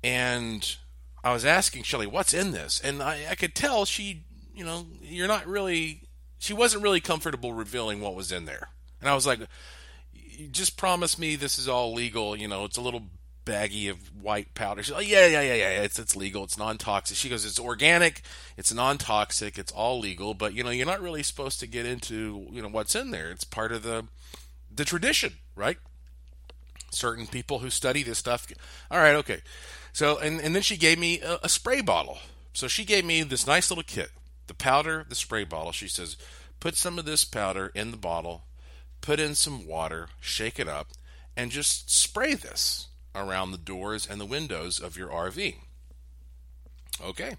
And 0.03 0.77
I 1.23 1.33
was 1.33 1.45
asking 1.45 1.83
Shelly, 1.83 2.07
"What's 2.07 2.35
in 2.35 2.53
this?" 2.53 2.81
And 2.81 3.03
I, 3.03 3.27
I 3.31 3.35
could 3.35 3.55
tell 3.55 3.85
she, 3.85 4.25
you 4.55 4.65
know, 4.65 4.87
you're 5.03 5.29
not 5.29 5.47
really. 5.47 6.03
She 6.39 6.55
wasn't 6.55 6.83
really 6.83 7.01
comfortable 7.01 7.53
revealing 7.53 8.01
what 8.01 8.17
was 8.17 8.33
in 8.33 8.47
there. 8.47 8.69
And 9.01 9.09
I 9.09 9.15
was 9.15 9.27
like, 9.27 9.41
just 10.51 10.77
promise 10.77 11.19
me 11.19 11.37
this 11.37 11.59
is 11.59 11.69
all 11.69 11.93
legal. 11.93 12.37
You 12.37 12.49
know, 12.49 12.65
it's 12.65 12.77
a 12.77 12.81
little 12.81 13.03
baggie 13.45 13.91
of 13.91 13.99
white 14.23 14.55
powder. 14.55 14.83
She's 14.83 14.95
like, 14.95 15.09
yeah, 15.09 15.27
yeah, 15.27 15.43
yeah, 15.43 15.55
yeah. 15.55 15.83
It's 15.83 15.99
it's 15.99 16.17
legal. 16.17 16.45
It's 16.45 16.59
non 16.59 16.79
toxic. 16.79 17.17
She 17.17 17.29
goes, 17.29 17.45
it's 17.45 17.59
organic. 17.59 18.23
It's 18.57 18.73
non 18.73 18.99
toxic. 18.99 19.59
It's 19.59 19.73
all 19.73 19.99
legal. 19.99 20.35
But 20.35 20.55
you 20.55 20.63
know, 20.63 20.71
you're 20.71 20.87
not 20.87 21.03
really 21.03 21.23
supposed 21.23 21.61
to 21.61 21.67
get 21.67 21.87
into 21.87 22.47
you 22.51 22.63
know 22.63 22.69
what's 22.69 22.95
in 22.95 23.11
there. 23.11 23.31
It's 23.31 23.45
part 23.45 23.73
of 23.73 23.83
the 23.83 24.07
the 24.75 24.85
tradition, 24.85 25.35
right? 25.57 25.79
Certain 26.91 27.27
people 27.27 27.61
who 27.61 27.71
study 27.71 28.03
this 28.03 28.19
stuff. 28.19 28.47
All 28.91 28.99
right, 28.99 29.17
okay. 29.17 29.41
So 29.93 30.19
and 30.19 30.41
and 30.41 30.55
then 30.55 30.63
she 30.63 30.77
gave 30.77 30.99
me 30.99 31.21
a, 31.21 31.39
a 31.43 31.49
spray 31.49 31.81
bottle. 31.81 32.19
So 32.53 32.69
she 32.69 32.85
gave 32.85 33.05
me 33.05 33.23
this 33.23 33.47
nice 33.47 33.71
little 33.71 33.85
kit, 33.85 34.11
the 34.47 34.55
powder, 34.55 35.07
the 35.09 35.15
spray 35.15 35.45
bottle. 35.45 35.73
She 35.73 35.89
says, 35.89 36.19
put 36.61 36.77
some 36.77 36.99
of 36.99 37.07
this 37.07 37.25
powder 37.25 37.73
in 37.75 37.91
the 37.91 37.97
bottle, 37.97 38.45
put 39.01 39.19
in 39.19 39.35
some 39.35 39.67
water, 39.67 40.09
shake 40.21 40.59
it 40.59 40.69
up, 40.69 40.89
and 41.35 41.51
just 41.51 41.91
spray 41.91 42.35
this 42.35 42.89
around 43.15 43.51
the 43.51 43.59
doors 43.59 44.07
and 44.07 44.21
the 44.21 44.27
windows 44.27 44.79
of 44.79 44.97
your 44.97 45.09
RV. 45.09 45.57
Okay. 47.03 47.37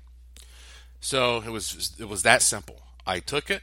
So 0.99 1.41
it 1.45 1.49
was 1.49 1.93
it 1.99 2.07
was 2.07 2.23
that 2.23 2.41
simple. 2.41 2.81
I 3.05 3.19
took 3.19 3.49
it, 3.49 3.61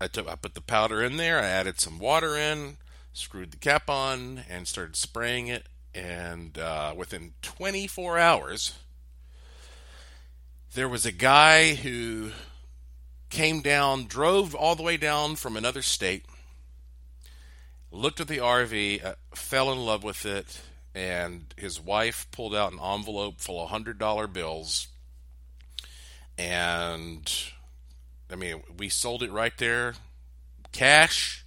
I 0.00 0.06
took 0.06 0.28
I 0.28 0.34
put 0.34 0.54
the 0.54 0.60
powder 0.60 1.02
in 1.02 1.16
there, 1.16 1.38
I 1.38 1.46
added 1.46 1.78
some 1.80 1.98
water 1.98 2.36
in, 2.36 2.78
screwed 3.12 3.50
the 3.50 3.58
cap 3.58 3.90
on, 3.90 4.44
and 4.48 4.66
started 4.66 4.96
spraying 4.96 5.48
it. 5.48 5.66
And 5.94 6.56
uh, 6.56 6.94
within 6.96 7.34
24 7.42 8.16
hours, 8.16 8.78
there 10.74 10.88
was 10.88 11.04
a 11.04 11.12
guy 11.12 11.74
who 11.74 12.30
came 13.28 13.60
down, 13.60 14.06
drove 14.06 14.54
all 14.54 14.76
the 14.76 14.82
way 14.82 14.96
down 14.96 15.36
from 15.36 15.56
another 15.56 15.82
state, 15.82 16.24
looked 17.90 18.20
at 18.20 18.28
the 18.28 18.38
RV, 18.38 19.04
uh, 19.04 19.14
fell 19.34 19.72
in 19.72 19.78
love 19.78 20.04
with 20.04 20.24
it, 20.24 20.60
and 20.94 21.54
his 21.56 21.80
wife 21.80 22.26
pulled 22.32 22.54
out 22.54 22.72
an 22.72 22.80
envelope 22.80 23.40
full 23.40 23.62
of 23.62 23.70
hundred 23.70 23.98
dollar 23.98 24.26
bills. 24.26 24.88
And 26.38 27.30
I 28.30 28.36
mean 28.36 28.62
we 28.76 28.88
sold 28.88 29.22
it 29.22 29.30
right 29.30 29.56
there. 29.58 29.94
Cash 30.72 31.44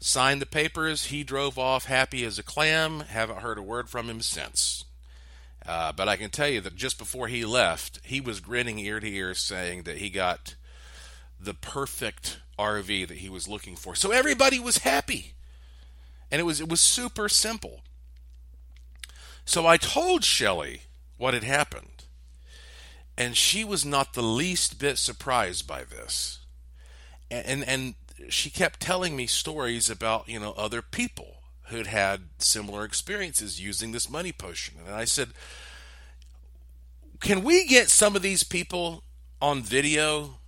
signed 0.00 0.40
the 0.40 0.46
papers. 0.46 1.06
He 1.06 1.22
drove 1.22 1.58
off 1.58 1.86
happy 1.86 2.24
as 2.24 2.38
a 2.38 2.42
clam. 2.42 3.00
Haven't 3.00 3.40
heard 3.40 3.58
a 3.58 3.62
word 3.62 3.88
from 3.88 4.08
him 4.08 4.20
since. 4.20 4.84
Uh, 5.66 5.92
but 5.92 6.08
I 6.08 6.16
can 6.16 6.30
tell 6.30 6.48
you 6.48 6.60
that 6.62 6.76
just 6.76 6.98
before 6.98 7.28
he 7.28 7.44
left 7.44 8.00
he 8.04 8.20
was 8.20 8.40
grinning 8.40 8.78
ear 8.78 9.00
to 9.00 9.08
ear 9.08 9.34
saying 9.34 9.82
that 9.82 9.98
he 9.98 10.08
got 10.08 10.54
the 11.40 11.54
perfect 11.54 12.38
RV 12.58 13.08
that 13.08 13.18
he 13.18 13.28
was 13.28 13.48
looking 13.48 13.76
for. 13.76 13.94
So 13.94 14.10
everybody 14.10 14.58
was 14.58 14.78
happy. 14.78 15.34
And 16.30 16.40
it 16.40 16.44
was 16.44 16.60
it 16.60 16.68
was 16.68 16.80
super 16.80 17.28
simple 17.28 17.82
so 19.48 19.66
I 19.66 19.78
told 19.78 20.24
Shelley 20.24 20.82
what 21.16 21.32
had 21.32 21.42
happened, 21.42 22.04
and 23.16 23.34
she 23.34 23.64
was 23.64 23.82
not 23.82 24.12
the 24.12 24.22
least 24.22 24.78
bit 24.78 24.98
surprised 24.98 25.66
by 25.66 25.84
this. 25.84 26.40
And, 27.30 27.46
and, 27.46 27.64
and 27.64 27.94
she 28.28 28.50
kept 28.50 28.78
telling 28.78 29.16
me 29.16 29.26
stories 29.26 29.88
about, 29.88 30.28
you 30.28 30.38
know, 30.38 30.52
other 30.52 30.82
people 30.82 31.36
who'd 31.68 31.86
had 31.86 32.24
similar 32.36 32.84
experiences 32.84 33.58
using 33.58 33.92
this 33.92 34.10
money 34.10 34.32
potion. 34.32 34.74
And 34.84 34.94
I 34.94 35.06
said, 35.06 35.30
Can 37.18 37.42
we 37.42 37.66
get 37.66 37.88
some 37.88 38.16
of 38.16 38.20
these 38.20 38.42
people 38.42 39.02
on 39.40 39.62
video? 39.62 40.40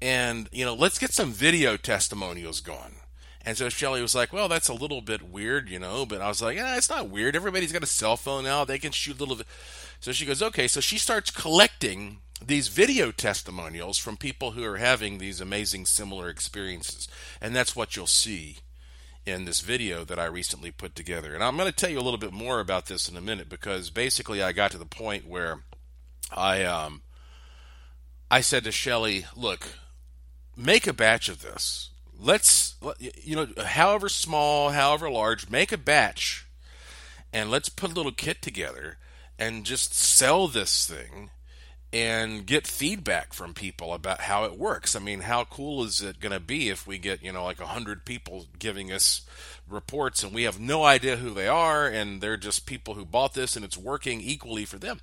And, 0.00 0.48
you 0.52 0.64
know, 0.64 0.74
let's 0.74 1.00
get 1.00 1.10
some 1.10 1.32
video 1.32 1.76
testimonials 1.76 2.60
going. 2.60 3.00
And 3.44 3.58
so 3.58 3.68
Shelly 3.68 4.00
was 4.00 4.14
like, 4.14 4.32
"Well, 4.32 4.48
that's 4.48 4.68
a 4.68 4.74
little 4.74 5.02
bit 5.02 5.22
weird, 5.22 5.68
you 5.68 5.78
know." 5.78 6.06
But 6.06 6.22
I 6.22 6.28
was 6.28 6.40
like, 6.40 6.56
"Yeah, 6.56 6.76
it's 6.76 6.88
not 6.88 7.10
weird. 7.10 7.36
Everybody's 7.36 7.72
got 7.72 7.82
a 7.82 7.86
cell 7.86 8.16
phone 8.16 8.44
now; 8.44 8.64
they 8.64 8.78
can 8.78 8.92
shoot 8.92 9.20
a 9.20 9.24
little." 9.24 9.44
So 10.00 10.12
she 10.12 10.26
goes, 10.26 10.42
"Okay." 10.42 10.66
So 10.68 10.80
she 10.80 10.98
starts 10.98 11.30
collecting 11.30 12.20
these 12.44 12.68
video 12.68 13.10
testimonials 13.10 13.98
from 13.98 14.16
people 14.16 14.52
who 14.52 14.64
are 14.64 14.78
having 14.78 15.18
these 15.18 15.40
amazing 15.40 15.86
similar 15.86 16.28
experiences, 16.28 17.08
and 17.40 17.54
that's 17.54 17.76
what 17.76 17.96
you'll 17.96 18.06
see 18.06 18.58
in 19.26 19.44
this 19.44 19.60
video 19.60 20.04
that 20.04 20.18
I 20.18 20.26
recently 20.26 20.70
put 20.70 20.94
together. 20.94 21.34
And 21.34 21.42
I'm 21.42 21.56
going 21.56 21.70
to 21.70 21.74
tell 21.74 21.90
you 21.90 21.98
a 21.98 22.02
little 22.02 22.18
bit 22.18 22.32
more 22.32 22.60
about 22.60 22.86
this 22.86 23.08
in 23.08 23.16
a 23.16 23.22
minute 23.22 23.48
because 23.48 23.88
basically 23.90 24.42
I 24.42 24.52
got 24.52 24.70
to 24.72 24.78
the 24.78 24.84
point 24.84 25.26
where 25.26 25.60
I 26.30 26.64
um 26.64 27.02
I 28.30 28.40
said 28.40 28.64
to 28.64 28.72
Shelly, 28.72 29.26
"Look, 29.36 29.68
make 30.56 30.86
a 30.86 30.92
batch 30.92 31.28
of 31.28 31.42
this." 31.42 31.90
Let's 32.18 32.74
you 33.22 33.36
know 33.36 33.48
however 33.64 34.08
small 34.08 34.70
however 34.70 35.10
large 35.10 35.50
make 35.50 35.72
a 35.72 35.78
batch 35.78 36.46
and 37.32 37.50
let's 37.50 37.68
put 37.68 37.90
a 37.90 37.94
little 37.94 38.12
kit 38.12 38.40
together 38.40 38.98
and 39.38 39.64
just 39.64 39.94
sell 39.94 40.46
this 40.46 40.86
thing 40.86 41.30
and 41.92 42.44
get 42.44 42.66
feedback 42.66 43.32
from 43.32 43.54
people 43.54 43.94
about 43.94 44.22
how 44.22 44.42
it 44.44 44.58
works. 44.58 44.96
I 44.96 44.98
mean, 44.98 45.20
how 45.20 45.44
cool 45.44 45.84
is 45.84 46.02
it 46.02 46.18
going 46.18 46.32
to 46.32 46.40
be 46.40 46.68
if 46.68 46.88
we 46.88 46.98
get, 46.98 47.22
you 47.22 47.32
know, 47.32 47.44
like 47.44 47.60
100 47.60 48.04
people 48.04 48.46
giving 48.58 48.90
us 48.90 49.22
reports 49.68 50.24
and 50.24 50.34
we 50.34 50.42
have 50.42 50.58
no 50.58 50.82
idea 50.82 51.16
who 51.16 51.30
they 51.30 51.46
are 51.46 51.86
and 51.86 52.20
they're 52.20 52.36
just 52.36 52.66
people 52.66 52.94
who 52.94 53.04
bought 53.04 53.34
this 53.34 53.54
and 53.54 53.64
it's 53.64 53.78
working 53.78 54.20
equally 54.20 54.64
for 54.64 54.76
them. 54.76 55.00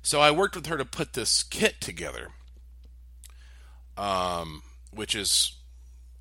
So 0.00 0.20
I 0.20 0.30
worked 0.30 0.54
with 0.54 0.66
her 0.66 0.76
to 0.76 0.84
put 0.84 1.14
this 1.14 1.42
kit 1.42 1.80
together, 1.80 2.28
um, 3.96 4.62
which 4.92 5.16
is 5.16 5.56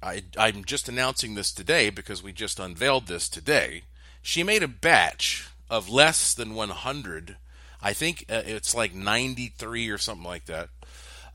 I, 0.02 0.24
I'm 0.38 0.66
just 0.66 0.90
announcing 0.90 1.36
this 1.36 1.52
today 1.52 1.90
because 1.90 2.24
we 2.24 2.34
just 2.34 2.60
unveiled 2.60 3.08
this 3.08 3.30
today. 3.30 3.84
She 4.22 4.44
made 4.44 4.64
a 4.64 4.68
batch 4.68 5.50
of 5.70 5.90
less 5.90 6.34
than 6.34 6.56
100. 6.56 7.38
I 7.82 7.94
think 7.94 8.26
uh, 8.30 8.42
it's 8.46 8.76
like 8.76 8.94
93 8.94 9.90
or 9.90 9.98
something 9.98 10.26
like 10.26 10.46
that 10.46 10.70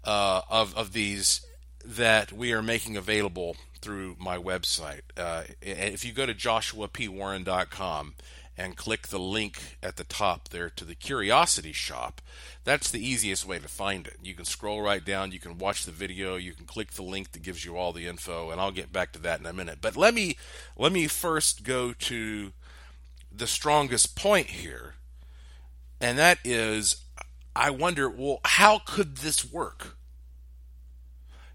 uh, 0.04 0.42
of 0.49 0.76
of 0.76 0.92
these 0.92 1.44
that 1.85 2.32
we 2.32 2.52
are 2.52 2.62
making 2.62 2.96
available 2.96 3.56
through 3.80 4.16
my 4.18 4.37
website. 4.37 5.02
Uh, 5.16 5.42
if 5.61 6.04
you 6.04 6.12
go 6.12 6.26
to 6.26 6.35
joshuapwarren.com 6.35 8.14
and 8.59 8.77
click 8.77 9.09
the 9.09 9.19
link 9.19 9.79
at 9.83 9.97
the 9.97 10.05
top 10.05 10.49
there 10.49 10.71
to 10.71 10.85
the 10.85 10.95
Curiosity 10.95 11.73
Shop, 11.73 12.21
that's 12.65 12.91
the 12.91 13.07
easiest 13.07 13.47
way 13.47 13.59
to 13.59 13.69
find 13.69 14.07
it. 14.07 14.17
You 14.23 14.35
can 14.35 14.45
scroll 14.45 14.81
right 14.81 15.05
down, 15.05 15.33
you 15.33 15.39
can 15.39 15.59
watch 15.59 15.85
the 15.85 15.93
video, 15.93 16.37
you 16.37 16.53
can 16.53 16.67
click 16.67 16.93
the 16.93 17.03
link 17.03 17.33
that 17.33 17.43
gives 17.43 17.65
you 17.65 17.77
all 17.77 17.93
the 17.93 18.07
info, 18.07 18.51
and 18.51 18.61
I'll 18.61 18.73
get 18.73 18.93
back 18.93 19.13
to 19.13 19.19
that 19.21 19.41
in 19.41 19.47
a 19.47 19.53
minute. 19.53 19.79
But 19.81 19.97
let 19.97 20.15
me 20.15 20.37
let 20.77 20.93
me 20.93 21.07
first 21.07 21.65
go 21.65 21.93
to 21.93 22.53
the 23.31 23.47
strongest 23.47 24.17
point 24.17 24.47
here, 24.49 24.95
and 26.01 26.19
that 26.19 26.39
is 26.45 26.97
I 27.55 27.71
wonder, 27.71 28.09
well, 28.09 28.41
how 28.45 28.81
could 28.85 29.19
this 29.19 29.51
work? 29.51 29.97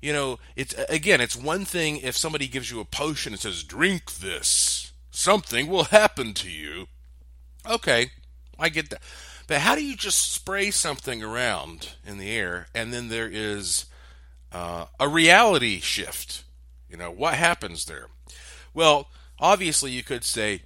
You 0.02 0.14
know, 0.14 0.40
it's 0.56 0.74
again, 0.90 1.22
it's 1.22 1.36
one 1.36 1.64
thing 1.64 1.98
if 1.98 2.18
somebody 2.18 2.48
gives 2.48 2.72
you 2.72 2.80
a 2.80 2.86
potion 2.86 3.34
and 3.34 3.40
says, 3.40 3.64
"Drink 3.64 4.16
this. 4.16 4.71
Something 5.12 5.68
will 5.68 5.86
happen 5.86 6.34
to 6.36 6.50
you." 6.50 6.88
Okay, 7.70 8.12
I 8.58 8.70
get 8.70 8.90
that. 8.90 9.02
But 9.48 9.60
how 9.60 9.76
do 9.76 9.84
you 9.84 9.96
just 9.96 10.32
spray 10.32 10.72
something 10.72 11.22
around 11.22 11.96
in 12.06 12.18
the 12.18 12.32
air 12.32 12.68
and 12.74 12.94
then 12.94 13.10
there 13.10 13.30
is 13.30 13.86
uh, 14.52 14.86
a 15.00 15.08
reality 15.08 15.80
shift? 15.82 16.44
You 16.90 16.98
know, 16.98 17.12
what 17.12 17.34
happens 17.34 17.86
there? 17.86 18.08
Well, 18.74 19.08
obviously, 19.40 19.92
you 19.92 20.04
could 20.04 20.24
say, 20.24 20.62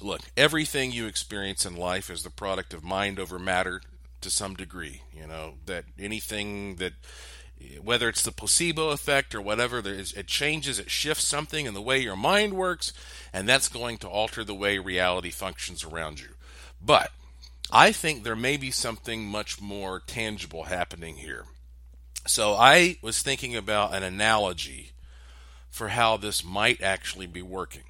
look, 0.00 0.22
everything 0.36 0.92
you 0.92 1.06
experience 1.06 1.66
in 1.66 1.76
life 1.76 2.10
is 2.10 2.22
the 2.22 2.30
product 2.30 2.72
of 2.72 2.82
mind 2.82 3.18
over 3.18 3.38
matter 3.38 3.82
to 4.22 4.30
some 4.30 4.54
degree. 4.54 5.02
You 5.14 5.26
know, 5.26 5.54
that 5.66 5.84
anything 5.98 6.76
that 6.76 6.94
whether 7.82 8.08
it's 8.08 8.22
the 8.22 8.32
placebo 8.32 8.90
effect 8.90 9.34
or 9.34 9.40
whatever, 9.40 9.80
there 9.80 9.94
is, 9.94 10.12
it 10.12 10.26
changes, 10.26 10.78
it 10.78 10.90
shifts 10.90 11.26
something 11.26 11.66
in 11.66 11.74
the 11.74 11.82
way 11.82 11.98
your 11.98 12.16
mind 12.16 12.54
works, 12.54 12.92
and 13.32 13.48
that's 13.48 13.68
going 13.68 13.98
to 13.98 14.08
alter 14.08 14.44
the 14.44 14.54
way 14.54 14.78
reality 14.78 15.30
functions 15.30 15.84
around 15.84 16.20
you. 16.20 16.28
But 16.80 17.12
I 17.70 17.92
think 17.92 18.22
there 18.22 18.36
may 18.36 18.56
be 18.56 18.70
something 18.70 19.24
much 19.24 19.60
more 19.60 20.00
tangible 20.06 20.64
happening 20.64 21.16
here. 21.16 21.44
So 22.26 22.54
I 22.54 22.98
was 23.02 23.22
thinking 23.22 23.54
about 23.56 23.94
an 23.94 24.02
analogy 24.02 24.92
for 25.70 25.88
how 25.88 26.16
this 26.16 26.44
might 26.44 26.80
actually 26.82 27.26
be 27.26 27.42
working. 27.42 27.82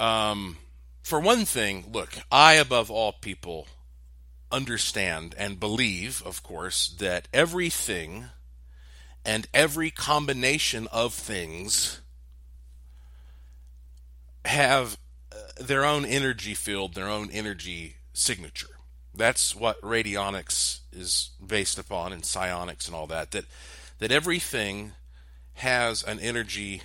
Um, 0.00 0.58
for 1.02 1.20
one 1.20 1.44
thing, 1.44 1.84
look, 1.92 2.10
I, 2.30 2.54
above 2.54 2.90
all 2.90 3.12
people, 3.12 3.66
understand 4.54 5.34
and 5.36 5.58
believe, 5.58 6.22
of 6.24 6.42
course, 6.42 6.88
that 6.98 7.26
everything 7.32 8.26
and 9.24 9.48
every 9.52 9.90
combination 9.90 10.86
of 10.92 11.12
things 11.12 12.00
have 14.44 14.96
uh, 15.32 15.36
their 15.60 15.84
own 15.84 16.04
energy 16.04 16.54
field, 16.54 16.94
their 16.94 17.08
own 17.08 17.30
energy 17.32 17.96
signature. 18.12 18.68
That's 19.14 19.54
what 19.54 19.80
radionics 19.80 20.80
is 20.92 21.30
based 21.44 21.78
upon 21.78 22.12
and 22.12 22.24
psionics 22.24 22.86
and 22.86 22.94
all 22.94 23.06
that. 23.08 23.32
That 23.32 23.44
that 23.98 24.12
everything 24.12 24.92
has 25.54 26.02
an 26.02 26.20
energy 26.20 26.82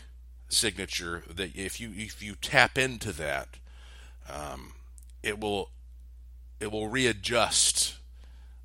signature 0.48 1.24
that 1.30 1.56
if 1.56 1.80
you 1.80 1.92
if 1.96 2.22
you 2.22 2.36
tap 2.36 2.78
into 2.78 3.12
that, 3.14 3.50
um, 4.32 4.74
it 5.22 5.40
will 5.40 5.70
it 6.60 6.72
will 6.72 6.88
readjust 6.88 7.96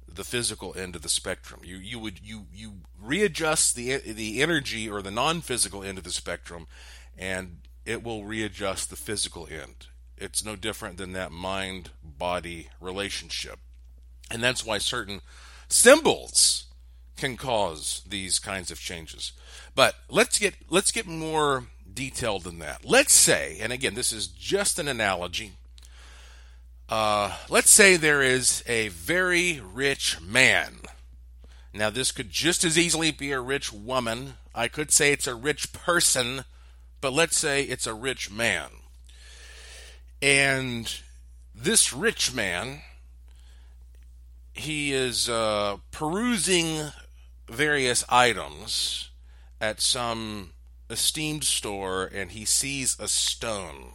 the 0.08 0.24
physical 0.24 0.74
end 0.76 0.94
of 0.96 1.02
the 1.02 1.08
spectrum. 1.08 1.60
You 1.64 1.76
you 1.76 1.98
would 1.98 2.20
you 2.22 2.46
you 2.52 2.74
readjust 3.00 3.74
the 3.74 3.98
the 3.98 4.42
energy 4.42 4.88
or 4.88 5.02
the 5.02 5.10
non-physical 5.10 5.82
end 5.82 5.98
of 5.98 6.04
the 6.04 6.12
spectrum, 6.12 6.66
and 7.18 7.58
it 7.84 8.02
will 8.02 8.24
readjust 8.24 8.90
the 8.90 8.96
physical 8.96 9.48
end. 9.50 9.86
It's 10.16 10.44
no 10.44 10.56
different 10.56 10.96
than 10.96 11.12
that 11.12 11.32
mind 11.32 11.90
body 12.02 12.68
relationship, 12.80 13.58
and 14.30 14.42
that's 14.42 14.64
why 14.64 14.78
certain 14.78 15.20
symbols 15.68 16.66
can 17.16 17.36
cause 17.36 18.02
these 18.08 18.38
kinds 18.38 18.70
of 18.70 18.80
changes. 18.80 19.32
But 19.74 19.96
let's 20.08 20.38
get 20.38 20.54
let's 20.68 20.92
get 20.92 21.06
more 21.06 21.66
detailed 21.92 22.44
than 22.44 22.58
that. 22.60 22.84
Let's 22.84 23.12
say, 23.12 23.58
and 23.60 23.72
again, 23.72 23.94
this 23.94 24.12
is 24.12 24.28
just 24.28 24.78
an 24.78 24.88
analogy 24.88 25.52
uh, 26.88 27.36
let's 27.48 27.70
say 27.70 27.96
there 27.96 28.22
is 28.22 28.62
a 28.66 28.88
very 28.88 29.60
rich 29.60 30.20
man. 30.20 30.76
Now, 31.72 31.90
this 31.90 32.12
could 32.12 32.30
just 32.30 32.62
as 32.64 32.78
easily 32.78 33.10
be 33.10 33.32
a 33.32 33.40
rich 33.40 33.72
woman. 33.72 34.34
I 34.54 34.68
could 34.68 34.92
say 34.92 35.12
it's 35.12 35.26
a 35.26 35.34
rich 35.34 35.72
person, 35.72 36.44
but 37.00 37.12
let's 37.12 37.36
say 37.36 37.62
it's 37.62 37.86
a 37.86 37.94
rich 37.94 38.30
man. 38.30 38.70
And 40.22 40.94
this 41.54 41.92
rich 41.92 42.32
man, 42.32 42.82
he 44.52 44.92
is 44.92 45.28
uh, 45.28 45.78
perusing 45.90 46.92
various 47.48 48.04
items 48.08 49.10
at 49.60 49.80
some 49.80 50.52
esteemed 50.90 51.44
store 51.44 52.04
and 52.12 52.32
he 52.32 52.44
sees 52.44 52.96
a 53.00 53.08
stone 53.08 53.94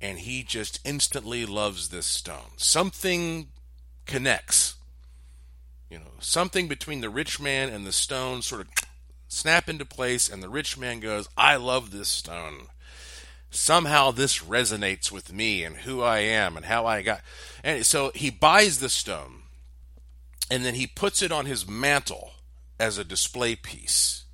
and 0.00 0.18
he 0.20 0.42
just 0.42 0.80
instantly 0.84 1.46
loves 1.46 1.88
this 1.88 2.06
stone. 2.06 2.52
Something 2.56 3.48
connects. 4.04 4.76
You 5.90 5.98
know, 5.98 6.12
something 6.18 6.68
between 6.68 7.00
the 7.00 7.10
rich 7.10 7.40
man 7.40 7.68
and 7.68 7.86
the 7.86 7.92
stone 7.92 8.42
sort 8.42 8.62
of 8.62 8.68
snap 9.28 9.68
into 9.68 9.84
place, 9.84 10.28
and 10.28 10.42
the 10.42 10.48
rich 10.48 10.76
man 10.78 11.00
goes, 11.00 11.28
I 11.36 11.56
love 11.56 11.90
this 11.90 12.08
stone. 12.08 12.68
Somehow 13.50 14.10
this 14.10 14.40
resonates 14.40 15.10
with 15.10 15.32
me 15.32 15.64
and 15.64 15.76
who 15.76 16.02
I 16.02 16.18
am 16.18 16.56
and 16.56 16.66
how 16.66 16.84
I 16.86 17.02
got. 17.02 17.20
And 17.64 17.86
so 17.86 18.10
he 18.14 18.30
buys 18.30 18.80
the 18.80 18.88
stone 18.88 19.42
and 20.50 20.64
then 20.64 20.74
he 20.74 20.86
puts 20.86 21.22
it 21.22 21.32
on 21.32 21.46
his 21.46 21.68
mantle 21.68 22.32
as 22.78 22.98
a 22.98 23.04
display 23.04 23.56
piece. 23.56 24.24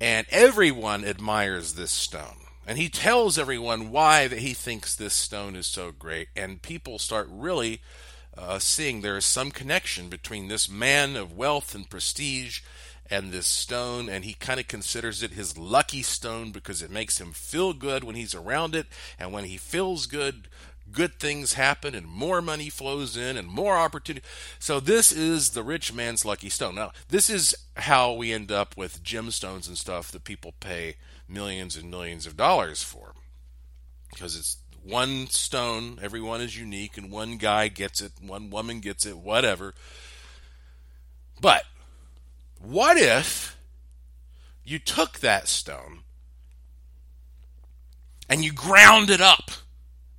And 0.00 0.26
everyone 0.30 1.04
admires 1.04 1.74
this 1.74 1.90
stone. 1.90 2.37
And 2.68 2.76
he 2.76 2.90
tells 2.90 3.38
everyone 3.38 3.90
why 3.90 4.28
that 4.28 4.40
he 4.40 4.52
thinks 4.52 4.94
this 4.94 5.14
stone 5.14 5.56
is 5.56 5.66
so 5.66 5.90
great. 5.90 6.28
And 6.36 6.60
people 6.60 6.98
start 6.98 7.26
really 7.30 7.80
uh, 8.36 8.58
seeing 8.58 9.00
there 9.00 9.16
is 9.16 9.24
some 9.24 9.50
connection 9.50 10.10
between 10.10 10.48
this 10.48 10.68
man 10.68 11.16
of 11.16 11.34
wealth 11.34 11.74
and 11.74 11.88
prestige 11.88 12.60
and 13.08 13.32
this 13.32 13.46
stone. 13.46 14.10
And 14.10 14.22
he 14.22 14.34
kind 14.34 14.60
of 14.60 14.68
considers 14.68 15.22
it 15.22 15.30
his 15.30 15.56
lucky 15.56 16.02
stone 16.02 16.52
because 16.52 16.82
it 16.82 16.90
makes 16.90 17.18
him 17.18 17.32
feel 17.32 17.72
good 17.72 18.04
when 18.04 18.16
he's 18.16 18.34
around 18.34 18.74
it. 18.74 18.86
And 19.18 19.32
when 19.32 19.44
he 19.44 19.56
feels 19.56 20.04
good, 20.04 20.46
good 20.92 21.14
things 21.14 21.54
happen 21.54 21.94
and 21.94 22.06
more 22.06 22.42
money 22.42 22.68
flows 22.68 23.16
in 23.16 23.38
and 23.38 23.48
more 23.48 23.78
opportunity. 23.78 24.26
So 24.58 24.78
this 24.78 25.10
is 25.10 25.50
the 25.50 25.62
rich 25.62 25.94
man's 25.94 26.26
lucky 26.26 26.50
stone. 26.50 26.74
Now, 26.74 26.92
this 27.08 27.30
is 27.30 27.54
how 27.78 28.12
we 28.12 28.30
end 28.30 28.52
up 28.52 28.76
with 28.76 29.02
gemstones 29.02 29.68
and 29.68 29.78
stuff 29.78 30.12
that 30.12 30.24
people 30.24 30.52
pay 30.60 30.96
millions 31.28 31.76
and 31.76 31.90
millions 31.90 32.26
of 32.26 32.36
dollars 32.36 32.82
for 32.82 33.14
because 34.10 34.36
it's 34.36 34.58
one 34.82 35.26
stone, 35.26 35.98
everyone 36.00 36.40
is 36.40 36.56
unique, 36.56 36.96
and 36.96 37.10
one 37.10 37.36
guy 37.36 37.68
gets 37.68 38.00
it, 38.00 38.12
one 38.20 38.50
woman 38.50 38.80
gets 38.80 39.04
it, 39.04 39.18
whatever. 39.18 39.74
But 41.40 41.64
what 42.58 42.96
if 42.96 43.56
you 44.64 44.78
took 44.78 45.20
that 45.20 45.46
stone 45.46 46.00
and 48.28 48.44
you 48.44 48.52
ground 48.52 49.10
it 49.10 49.20
up 49.20 49.50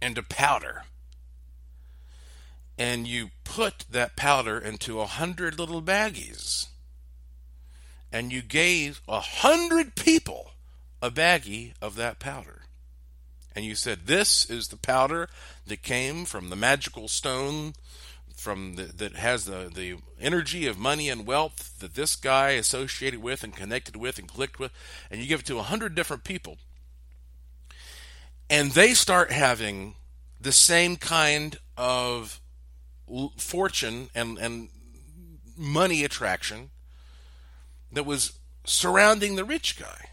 into 0.01 0.23
powder? 0.23 0.83
And 2.77 3.05
you 3.05 3.31
put 3.43 3.85
that 3.91 4.15
powder 4.15 4.57
into 4.57 5.01
a 5.01 5.05
hundred 5.05 5.59
little 5.59 5.81
baggies. 5.81 6.67
And 8.09 8.31
you 8.31 8.41
gave 8.41 9.01
a 9.05 9.19
hundred 9.19 9.95
people 9.95 10.48
a 11.01 11.09
baggie 11.09 11.73
of 11.81 11.95
that 11.95 12.19
powder. 12.19 12.61
And 13.55 13.65
you 13.65 13.75
said, 13.75 14.05
This 14.05 14.49
is 14.49 14.67
the 14.67 14.77
powder 14.77 15.29
that 15.67 15.81
came 15.81 16.25
from 16.25 16.49
the 16.49 16.55
magical 16.55 17.07
stone 17.07 17.73
from 18.39 18.75
the, 18.75 18.83
that 18.83 19.15
has 19.15 19.45
the, 19.45 19.69
the 19.73 19.97
energy 20.19 20.65
of 20.65 20.77
money 20.77 21.09
and 21.09 21.27
wealth 21.27 21.77
that 21.79 21.95
this 21.95 22.15
guy 22.15 22.51
associated 22.51 23.21
with 23.21 23.43
and 23.43 23.55
connected 23.55 23.95
with 23.95 24.17
and 24.17 24.27
clicked 24.27 24.59
with, 24.59 24.71
and 25.11 25.21
you 25.21 25.27
give 25.27 25.41
it 25.41 25.45
to 25.47 25.59
a 25.59 25.63
hundred 25.63 25.93
different 25.93 26.23
people, 26.23 26.57
and 28.49 28.71
they 28.71 28.93
start 28.93 29.31
having 29.31 29.95
the 30.39 30.51
same 30.51 30.95
kind 30.95 31.57
of 31.77 32.39
fortune 33.37 34.09
and, 34.15 34.37
and 34.37 34.69
money 35.57 36.03
attraction 36.03 36.69
that 37.91 38.05
was 38.05 38.39
surrounding 38.65 39.35
the 39.35 39.43
rich 39.43 39.77
guy. 39.77 40.08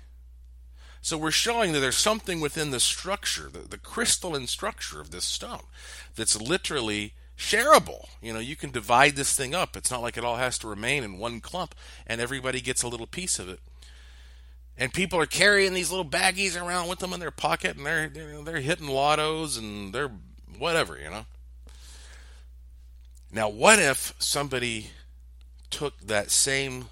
So 1.07 1.17
we're 1.17 1.31
showing 1.31 1.71
that 1.71 1.79
there's 1.79 1.97
something 1.97 2.41
within 2.41 2.73
the 2.73 2.81
structure, 2.81 3.49
the, 3.49 3.61
the 3.61 3.79
crystalline 3.79 4.49
structure 4.49 5.01
of 5.01 5.13
this 5.13 5.25
stone, 5.25 5.63
that's 6.17 6.41
literally 6.41 7.13
shareable. 7.39 8.09
You 8.21 8.33
know, 8.33 8.41
you 8.41 8.57
can 8.57 8.73
divide 8.73 9.15
this 9.15 9.33
thing 9.37 9.55
up. 9.55 9.77
It's 9.77 9.93
not 9.93 10.03
like 10.03 10.17
it 10.17 10.25
all 10.25 10.35
has 10.35 10.59
to 10.59 10.67
remain 10.67 11.05
in 11.05 11.19
one 11.19 11.41
clump 11.41 11.77
and 12.09 12.21
everybody 12.21 12.61
gets 12.61 12.83
a 12.83 12.89
little 12.89 13.07
piece 13.07 13.39
of 13.39 13.49
it. 13.49 13.61
And 14.77 14.93
people 14.93 15.21
are 15.21 15.27
carrying 15.27 15.75
these 15.75 15.93
little 15.93 16.05
baggies 16.05 16.61
around 16.61 16.89
with 16.89 16.99
them 16.99 17.13
in 17.13 17.21
their 17.21 17.31
pocket 17.31 17.77
and 17.77 17.87
they're 17.87 18.09
they're, 18.09 18.43
they're 18.43 18.61
hitting 18.61 18.89
lottos 18.89 19.57
and 19.57 19.93
they're 19.93 20.11
whatever, 20.59 20.99
you 20.99 21.09
know. 21.09 21.27
Now, 23.31 23.49
what 23.49 23.79
if 23.79 24.13
somebody 24.19 24.91
took 25.71 26.01
that 26.01 26.33
same 26.33 26.87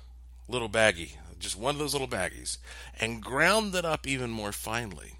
little 0.46 0.68
baggie, 0.68 1.16
just 1.44 1.56
one 1.56 1.76
of 1.76 1.78
those 1.78 1.92
little 1.92 2.08
baggies, 2.08 2.58
and 2.98 3.22
ground 3.22 3.74
it 3.74 3.84
up 3.84 4.06
even 4.06 4.30
more 4.30 4.50
finely 4.50 5.18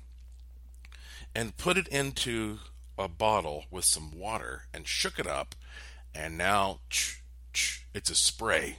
and 1.35 1.57
put 1.57 1.77
it 1.77 1.89
into 1.89 2.59
a 2.99 3.09
bottle 3.09 3.65
with 3.71 3.85
some 3.85 4.17
water 4.17 4.65
and 4.73 4.87
shook 4.87 5.19
it 5.19 5.27
up, 5.27 5.55
and 6.15 6.39
now 6.39 6.81
it's 7.93 8.11
a 8.11 8.15
spray. 8.15 8.79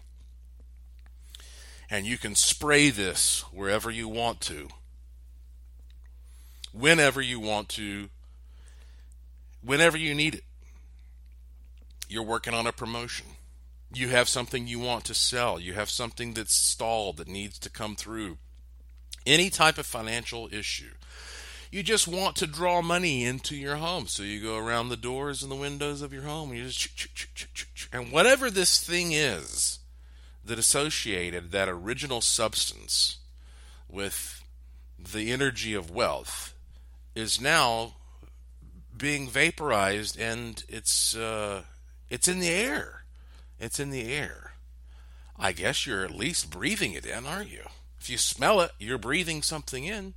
And 1.90 2.06
you 2.06 2.18
can 2.18 2.34
spray 2.36 2.90
this 2.90 3.42
wherever 3.52 3.92
you 3.92 4.08
want 4.08 4.42
to, 4.42 4.70
whenever 6.74 7.22
you 7.22 7.40
want 7.40 7.70
to, 7.70 8.10
whenever 9.62 9.98
you 9.98 10.16
need 10.16 10.36
it. 10.36 10.44
You're 12.08 12.24
working 12.24 12.54
on 12.54 12.68
a 12.68 12.72
promotion. 12.72 13.26
You 13.96 14.10
have 14.10 14.28
something 14.28 14.68
you 14.68 14.80
want 14.80 15.06
to 15.06 15.14
sell. 15.14 15.60
You 15.60 15.74
have 15.74 15.90
something 15.90 16.34
that's 16.34 16.54
stalled 16.54 17.18
that 17.18 17.28
needs 17.28 17.58
to 17.60 17.70
come 17.70 17.96
through. 17.96 18.38
Any 19.26 19.50
type 19.50 19.78
of 19.78 19.86
financial 19.86 20.50
issue 20.52 20.92
you 21.76 21.84
just 21.84 22.08
want 22.08 22.38
to 22.38 22.48
draw 22.48 22.82
money 22.82 23.26
into 23.26 23.54
your 23.54 23.76
home. 23.76 24.08
So 24.08 24.24
you 24.24 24.42
go 24.42 24.58
around 24.58 24.88
the 24.88 24.96
doors 24.96 25.44
and 25.44 25.52
the 25.52 25.58
windows 25.58 26.02
of 26.02 26.14
your 26.14 26.24
home 26.24 26.52
and 26.52 26.60
you 26.60 26.66
just 26.68 27.90
and 27.92 28.14
whatever 28.14 28.50
this 28.50 28.82
thing 28.82 29.12
is 29.12 29.80
that 30.46 30.58
associated 30.58 31.52
that 31.52 31.68
original 31.68 32.22
substance 32.22 33.18
with 33.90 34.42
the 34.98 35.34
energy 35.34 35.74
of 35.74 35.92
wealth 35.92 36.54
is 37.14 37.42
now 37.42 37.96
being 38.98 39.28
vaporized 39.28 40.18
and 40.18 40.64
it's 40.70 41.14
uh, 41.14 41.64
it's 42.10 42.30
in 42.30 42.40
the 42.40 42.50
air. 42.50 43.04
It's 43.66 43.80
in 43.80 43.90
the 43.90 44.14
air. 44.14 44.54
I 45.38 45.52
guess 45.52 45.88
you're 45.88 46.06
at 46.06 46.12
least 46.12 46.52
breathing 46.52 46.94
it 46.94 47.04
in, 47.04 47.26
aren't 47.26 47.50
you? 47.50 47.64
If 48.00 48.12
you 48.12 48.18
smell 48.20 48.62
it, 48.62 48.72
you're 48.78 49.00
breathing 49.00 49.42
something 49.42 49.86
in. 49.86 50.14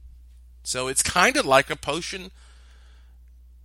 So 0.62 0.86
it's 0.86 1.02
kind 1.02 1.34
of 1.38 1.46
like 1.46 1.70
a 1.70 1.76
potion 1.76 2.30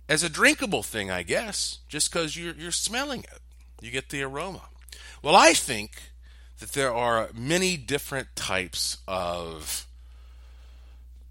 as 0.08 0.22
a 0.22 0.30
drinkable 0.30 0.82
thing, 0.82 1.10
I 1.10 1.22
guess, 1.22 1.80
just 1.86 2.10
because 2.10 2.34
you're, 2.34 2.54
you're 2.54 2.70
smelling 2.70 3.20
it. 3.24 3.40
You 3.82 3.90
get 3.90 4.08
the 4.08 4.22
aroma. 4.22 4.62
Well, 5.22 5.36
I 5.36 5.52
think 5.52 5.90
that 6.60 6.72
there 6.72 6.92
are 6.92 7.28
many 7.34 7.76
different 7.76 8.34
types 8.34 8.96
of 9.06 9.86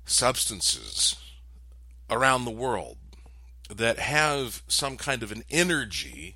substances 0.05 1.15
around 2.07 2.45
the 2.45 2.51
world 2.51 2.97
that 3.75 3.97
have 3.97 4.61
some 4.67 4.95
kind 4.95 5.23
of 5.23 5.31
an 5.31 5.43
energy 5.49 6.35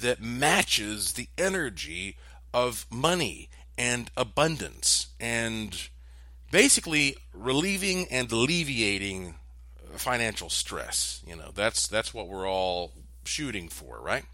that 0.00 0.20
matches 0.20 1.12
the 1.12 1.28
energy 1.36 2.16
of 2.52 2.86
money 2.90 3.48
and 3.76 4.10
abundance 4.16 5.08
and 5.18 5.88
basically 6.50 7.16
relieving 7.32 8.06
and 8.10 8.30
alleviating 8.30 9.34
financial 9.96 10.50
stress. 10.50 11.22
You 11.26 11.36
know, 11.36 11.50
that's 11.54 11.86
that's 11.86 12.14
what 12.14 12.28
we're 12.28 12.48
all 12.48 12.92
shooting 13.24 13.68
for, 13.68 14.00
right? 14.00 14.24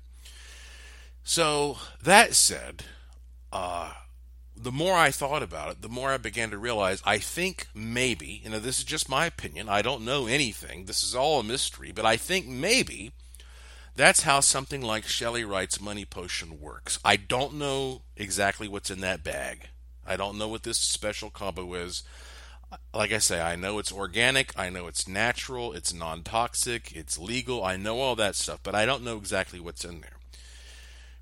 So 1.22 1.78
that 2.02 2.34
said, 2.34 2.84
uh, 3.52 3.92
the 4.56 4.72
more 4.72 4.96
I 4.96 5.10
thought 5.10 5.42
about 5.42 5.70
it, 5.70 5.82
the 5.82 5.88
more 5.88 6.10
I 6.10 6.16
began 6.18 6.50
to 6.50 6.58
realize 6.58 7.02
I 7.04 7.18
think 7.18 7.68
maybe, 7.74 8.40
you 8.44 8.50
know, 8.50 8.58
this 8.58 8.78
is 8.78 8.84
just 8.84 9.08
my 9.08 9.26
opinion. 9.26 9.68
I 9.68 9.82
don't 9.82 10.04
know 10.04 10.26
anything. 10.26 10.84
This 10.84 11.02
is 11.02 11.14
all 11.14 11.40
a 11.40 11.44
mystery, 11.44 11.92
but 11.92 12.04
I 12.04 12.16
think 12.16 12.46
maybe 12.46 13.12
that's 14.00 14.22
how 14.22 14.40
something 14.40 14.80
like 14.80 15.06
Shelly 15.06 15.44
Wright's 15.44 15.80
money 15.80 16.04
potion 16.04 16.60
works. 16.60 16.98
I 17.04 17.16
don't 17.16 17.54
know 17.54 18.02
exactly 18.16 18.66
what's 18.66 18.90
in 18.90 19.00
that 19.00 19.22
bag. 19.22 19.68
I 20.06 20.16
don't 20.16 20.38
know 20.38 20.48
what 20.48 20.62
this 20.62 20.78
special 20.78 21.28
combo 21.28 21.74
is. 21.74 22.02
Like 22.94 23.12
I 23.12 23.18
say, 23.18 23.40
I 23.40 23.56
know 23.56 23.78
it's 23.78 23.92
organic, 23.92 24.58
I 24.58 24.70
know 24.70 24.86
it's 24.86 25.06
natural, 25.06 25.72
it's 25.72 25.92
non 25.92 26.22
toxic, 26.22 26.92
it's 26.96 27.18
legal, 27.18 27.64
I 27.64 27.76
know 27.76 28.00
all 28.00 28.16
that 28.16 28.36
stuff, 28.36 28.60
but 28.62 28.74
I 28.74 28.86
don't 28.86 29.04
know 29.04 29.18
exactly 29.18 29.60
what's 29.60 29.84
in 29.84 30.00
there. 30.00 30.16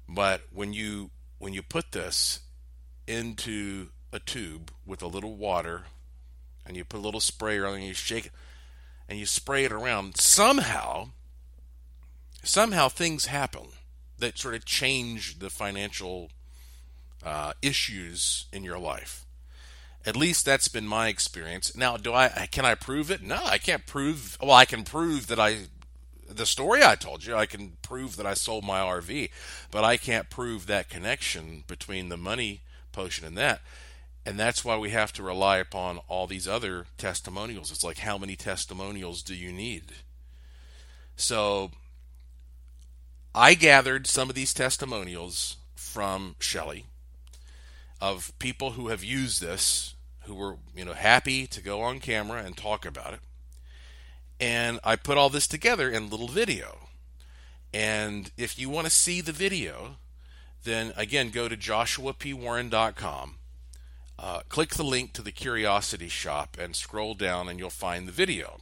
But 0.08 0.42
when 0.52 0.72
you 0.72 1.10
when 1.38 1.54
you 1.54 1.62
put 1.62 1.92
this 1.92 2.40
into 3.06 3.88
a 4.12 4.20
tube 4.20 4.70
with 4.86 5.02
a 5.02 5.06
little 5.06 5.36
water 5.36 5.84
and 6.66 6.76
you 6.76 6.84
put 6.84 6.98
a 6.98 7.02
little 7.02 7.20
sprayer 7.20 7.66
on 7.66 7.74
and 7.74 7.84
you 7.84 7.94
shake 7.94 8.26
it 8.26 8.32
and 9.08 9.18
you 9.18 9.26
spray 9.26 9.64
it 9.64 9.72
around, 9.72 10.16
somehow 10.18 11.08
somehow 12.48 12.88
things 12.88 13.26
happen 13.26 13.68
that 14.18 14.38
sort 14.38 14.54
of 14.54 14.64
change 14.64 15.38
the 15.38 15.50
financial 15.50 16.30
uh, 17.24 17.52
issues 17.62 18.46
in 18.52 18.64
your 18.64 18.78
life. 18.78 19.24
At 20.06 20.16
least 20.16 20.44
that's 20.44 20.68
been 20.68 20.86
my 20.86 21.08
experience. 21.08 21.76
Now, 21.76 21.96
do 21.96 22.14
I 22.14 22.48
can 22.50 22.64
I 22.64 22.74
prove 22.74 23.10
it? 23.10 23.22
No, 23.22 23.40
I 23.44 23.58
can't 23.58 23.86
prove. 23.86 24.38
Well, 24.40 24.52
I 24.52 24.64
can 24.64 24.84
prove 24.84 25.26
that 25.26 25.38
I 25.38 25.66
the 26.28 26.46
story 26.46 26.84
I 26.84 26.94
told 26.94 27.24
you. 27.24 27.34
I 27.34 27.46
can 27.46 27.76
prove 27.82 28.16
that 28.16 28.26
I 28.26 28.34
sold 28.34 28.64
my 28.64 28.80
RV, 28.80 29.30
but 29.70 29.84
I 29.84 29.96
can't 29.96 30.30
prove 30.30 30.66
that 30.66 30.88
connection 30.88 31.64
between 31.66 32.08
the 32.08 32.16
money 32.16 32.62
potion 32.92 33.26
and 33.26 33.36
that. 33.36 33.60
And 34.24 34.38
that's 34.38 34.64
why 34.64 34.76
we 34.76 34.90
have 34.90 35.12
to 35.14 35.22
rely 35.22 35.58
upon 35.58 35.98
all 36.08 36.26
these 36.26 36.46
other 36.46 36.86
testimonials. 36.96 37.70
It's 37.70 37.84
like 37.84 37.98
how 37.98 38.18
many 38.18 38.36
testimonials 38.36 39.22
do 39.22 39.34
you 39.34 39.52
need? 39.52 39.92
So 41.16 41.72
I 43.38 43.54
gathered 43.54 44.08
some 44.08 44.28
of 44.28 44.34
these 44.34 44.52
testimonials 44.52 45.58
from 45.76 46.34
Shelly 46.40 46.86
of 48.00 48.36
people 48.40 48.72
who 48.72 48.88
have 48.88 49.04
used 49.04 49.40
this, 49.40 49.94
who 50.24 50.34
were 50.34 50.56
you 50.74 50.84
know 50.84 50.92
happy 50.92 51.46
to 51.46 51.62
go 51.62 51.82
on 51.82 52.00
camera 52.00 52.42
and 52.42 52.56
talk 52.56 52.84
about 52.84 53.14
it. 53.14 53.20
And 54.40 54.80
I 54.82 54.96
put 54.96 55.18
all 55.18 55.30
this 55.30 55.46
together 55.46 55.88
in 55.88 56.02
a 56.02 56.06
little 56.06 56.26
video. 56.26 56.88
And 57.72 58.32
if 58.36 58.58
you 58.58 58.68
want 58.68 58.88
to 58.88 58.92
see 58.92 59.20
the 59.20 59.30
video, 59.30 59.98
then 60.64 60.92
again 60.96 61.30
go 61.30 61.48
to 61.48 61.56
joshuapwarren.com. 61.56 63.36
Uh, 64.18 64.40
click 64.48 64.70
the 64.70 64.82
link 64.82 65.12
to 65.12 65.22
the 65.22 65.30
Curiosity 65.30 66.08
Shop 66.08 66.56
and 66.58 66.74
scroll 66.74 67.14
down, 67.14 67.48
and 67.48 67.60
you'll 67.60 67.70
find 67.70 68.08
the 68.08 68.12
video. 68.12 68.58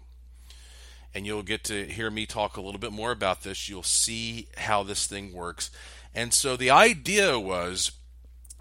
And 1.17 1.27
you'll 1.27 1.43
get 1.43 1.65
to 1.65 1.87
hear 1.87 2.11
me 2.11 2.27
talk 2.27 2.59
a 2.59 2.61
little 2.61 2.79
bit 2.79 2.93
more 2.93 3.11
about 3.11 3.41
this. 3.41 3.71
You'll 3.71 3.83
see 3.83 4.49
how 4.59 4.83
this 4.83 5.07
thing 5.07 5.33
works. 5.33 5.71
And 6.15 6.35
so 6.35 6.59
the 6.59 6.71
idea 6.71 7.41
was 7.41 7.93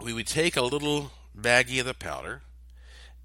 we 0.02 0.14
would 0.14 0.26
take 0.26 0.56
a 0.56 0.62
little 0.62 1.12
baggie 1.38 1.82
of 1.82 1.86
the 1.86 1.94
powder 1.94 2.44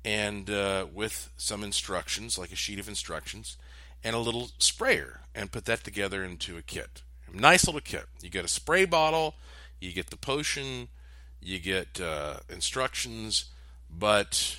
and 0.05 0.51
uh, 0.51 0.87
with 0.93 1.31
some 1.37 1.63
instructions, 1.63 2.39
like 2.39 2.51
a 2.51 2.57
sheet 2.57 2.81
of 2.81 2.89
instructions, 2.89 3.57
and 4.03 4.17
a 4.17 4.19
little 4.19 4.51
sprayer, 4.59 5.21
and 5.33 5.53
put 5.53 5.65
that 5.67 5.85
together 5.85 6.25
into 6.25 6.57
a 6.57 6.63
kit. 6.63 7.03
A 7.33 7.37
nice 7.37 7.67
little 7.67 7.81
kit. 7.81 8.07
You 8.21 8.31
get 8.31 8.45
a 8.45 8.49
spray 8.49 8.85
bottle, 8.85 9.37
you 9.79 9.93
get 9.93 10.11
the 10.11 10.17
potion, 10.17 10.89
you 11.41 11.61
get 11.61 12.01
uh, 12.01 12.39
instructions, 12.49 13.45
but 13.89 14.59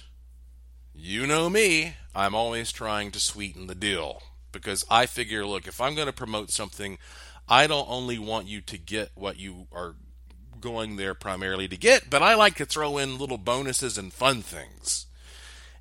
you 0.95 1.27
know 1.27 1.49
me, 1.49 1.95
I'm 2.15 2.35
always 2.35 2.71
trying 2.71 3.11
to 3.11 3.19
sweeten 3.19 3.67
the 3.67 3.75
deal 3.75 4.23
because 4.51 4.85
I 4.89 5.05
figure, 5.05 5.45
look, 5.45 5.67
if 5.67 5.79
I'm 5.81 5.95
going 5.95 6.07
to 6.07 6.13
promote 6.13 6.51
something, 6.51 6.97
I 7.47 7.67
don't 7.67 7.89
only 7.89 8.19
want 8.19 8.47
you 8.47 8.61
to 8.61 8.77
get 8.77 9.11
what 9.15 9.37
you 9.37 9.67
are 9.71 9.95
going 10.59 10.95
there 10.95 11.13
primarily 11.13 11.67
to 11.67 11.77
get, 11.77 12.09
but 12.09 12.21
I 12.21 12.35
like 12.35 12.55
to 12.55 12.65
throw 12.65 12.97
in 12.97 13.17
little 13.17 13.37
bonuses 13.37 13.97
and 13.97 14.13
fun 14.13 14.41
things. 14.41 15.07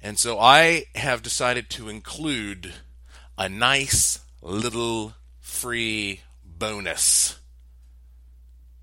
And 0.02 0.18
so 0.18 0.38
I 0.38 0.84
have 0.94 1.22
decided 1.22 1.68
to 1.70 1.88
include 1.88 2.72
a 3.36 3.48
nice 3.48 4.20
little 4.42 5.14
free 5.38 6.22
bonus. 6.44 7.38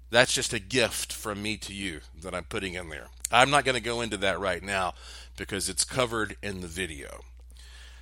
That's 0.09 0.33
just 0.33 0.53
a 0.53 0.59
gift 0.59 1.11
from 1.11 1.41
me 1.41 1.57
to 1.57 1.73
you 1.73 2.01
that 2.21 2.33
I'm 2.33 2.45
putting 2.45 2.75
in 2.75 2.89
there. 2.89 3.07
I'm 3.31 3.49
not 3.49 3.65
going 3.65 3.75
to 3.75 3.81
go 3.81 4.01
into 4.01 4.17
that 4.17 4.39
right 4.39 4.63
now 4.63 4.93
because 5.35 5.67
it's 5.67 5.83
covered 5.83 6.37
in 6.41 6.61
the 6.61 6.67
video. 6.67 7.21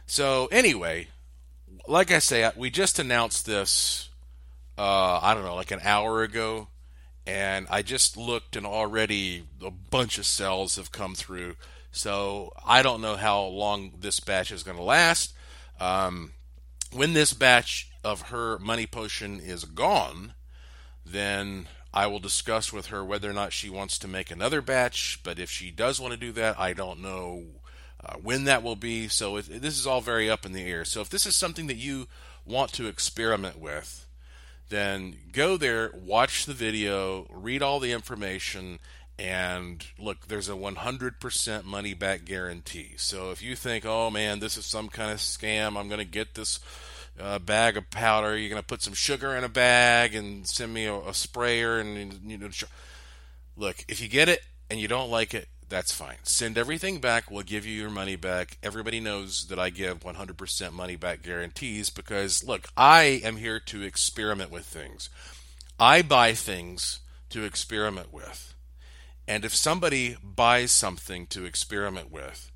So, 0.05 0.47
anyway, 0.51 1.07
like 1.88 2.12
I 2.12 2.19
say, 2.19 2.49
we 2.56 2.69
just 2.69 2.99
announced 2.99 3.45
this, 3.45 4.10
uh, 4.78 5.19
I 5.21 5.34
don't 5.34 5.43
know, 5.43 5.56
like 5.56 5.71
an 5.71 5.82
hour 5.84 6.23
ago 6.23 6.67
and 7.28 7.67
I 7.69 7.82
just 7.82 8.17
looked 8.17 8.56
and 8.56 8.65
already 8.65 9.45
a 9.63 9.71
bunch 9.71 10.17
of 10.17 10.25
cells 10.25 10.75
have 10.75 10.91
come 10.91 11.15
through. 11.15 11.56
So 11.91 12.54
I 12.65 12.82
don't 12.82 13.01
know 13.01 13.15
how 13.15 13.43
long 13.43 13.93
this 13.99 14.19
batch 14.19 14.51
is 14.51 14.63
going 14.63 14.78
to 14.78 14.84
last. 14.84 15.34
Um, 15.80 16.34
when 16.91 17.13
this 17.13 17.34
batch 17.34 17.89
of 18.04 18.23
her 18.23 18.60
money 18.60 18.86
potion 18.86 19.39
is 19.39 19.65
gone, 19.65 20.34
then 21.06 21.67
I 21.93 22.08
will 22.08 22.19
discuss 22.19 22.71
with 22.71 22.88
her 22.88 23.04
whether 23.04 23.30
or 23.30 23.34
not 23.34 23.54
she 23.54 23.69
wants 23.69 23.97
to 23.99 24.08
make 24.08 24.30
another 24.30 24.62
batch. 24.62 25.21
But 25.23 25.39
if 25.39 25.49
she 25.49 25.71
does 25.71 25.99
want 25.99 26.12
to 26.12 26.19
do 26.19 26.32
that, 26.34 26.60
I 26.60 26.73
don't 26.73 27.01
know 27.01 27.45
uh, 28.05 28.15
when 28.21 28.43
that 28.45 28.63
will 28.63 28.75
be. 28.75 29.07
So 29.07 29.37
it, 29.37 29.61
this 29.61 29.79
is 29.79 29.87
all 29.87 30.01
very 30.01 30.29
up 30.29 30.45
in 30.45 30.51
the 30.51 30.63
air. 30.63 30.85
So 30.85 31.01
if 31.01 31.09
this 31.09 31.25
is 31.25 31.35
something 31.35 31.67
that 31.67 31.77
you 31.77 32.07
want 32.45 32.73
to 32.73 32.87
experiment 32.87 33.59
with, 33.59 34.05
then 34.69 35.15
go 35.31 35.57
there, 35.57 35.91
watch 35.93 36.45
the 36.45 36.53
video, 36.53 37.27
read 37.29 37.61
all 37.61 37.79
the 37.79 37.91
information, 37.91 38.79
and 39.17 39.85
look, 39.97 40.27
there's 40.27 40.49
a 40.49 40.53
100% 40.53 41.63
money 41.63 41.93
back 41.93 42.25
guarantee. 42.25 42.93
So 42.97 43.31
if 43.31 43.41
you 43.41 43.55
think, 43.55 43.85
oh 43.85 44.09
man, 44.09 44.39
this 44.39 44.57
is 44.57 44.65
some 44.65 44.89
kind 44.89 45.11
of 45.11 45.19
scam, 45.19 45.77
I'm 45.77 45.87
going 45.87 45.99
to 45.99 46.05
get 46.05 46.33
this 46.33 46.59
uh, 47.19 47.39
bag 47.39 47.77
of 47.77 47.89
powder, 47.91 48.37
you're 48.37 48.49
going 48.49 48.61
to 48.61 48.67
put 48.67 48.81
some 48.81 48.93
sugar 48.93 49.35
in 49.35 49.43
a 49.43 49.49
bag 49.49 50.15
and 50.15 50.47
send 50.47 50.73
me 50.73 50.85
a, 50.85 50.95
a 50.95 51.13
sprayer, 51.13 51.79
and 51.79 52.29
you 52.29 52.37
know, 52.37 52.49
look, 53.55 53.77
if 53.87 54.01
you 54.01 54.09
get 54.09 54.27
it 54.29 54.41
and 54.69 54.79
you 54.79 54.87
don't 54.87 55.11
like 55.11 55.33
it, 55.33 55.47
that's 55.69 55.93
fine. 55.93 56.17
Send 56.23 56.58
everything 56.58 56.99
back. 56.99 57.32
We'll 57.32 57.43
give 57.43 57.65
you 57.65 57.73
your 57.73 57.89
money 57.89 58.15
back. 58.15 58.58
Everybody 58.62 58.99
knows 58.99 59.47
that 59.47 59.60
I 59.60 59.69
give 59.69 60.01
100% 60.01 60.71
money 60.73 60.95
back 60.95 61.21
guarantees 61.21 61.89
because, 61.89 62.43
look, 62.43 62.67
I 62.78 63.21
am 63.23 63.38
here 63.38 63.60
to 63.62 63.82
experiment 63.82 64.51
with 64.51 64.65
things. 64.65 65.10
I 65.80 66.01
buy 66.01 66.34
things 66.34 66.99
to 67.30 67.43
experiment 67.43 68.13
with. 68.13 68.54
And 69.28 69.43
if 69.43 69.56
somebody 69.56 70.17
buys 70.23 70.71
something 70.71 71.25
to 71.28 71.45
experiment 71.45 72.12
with 72.12 72.51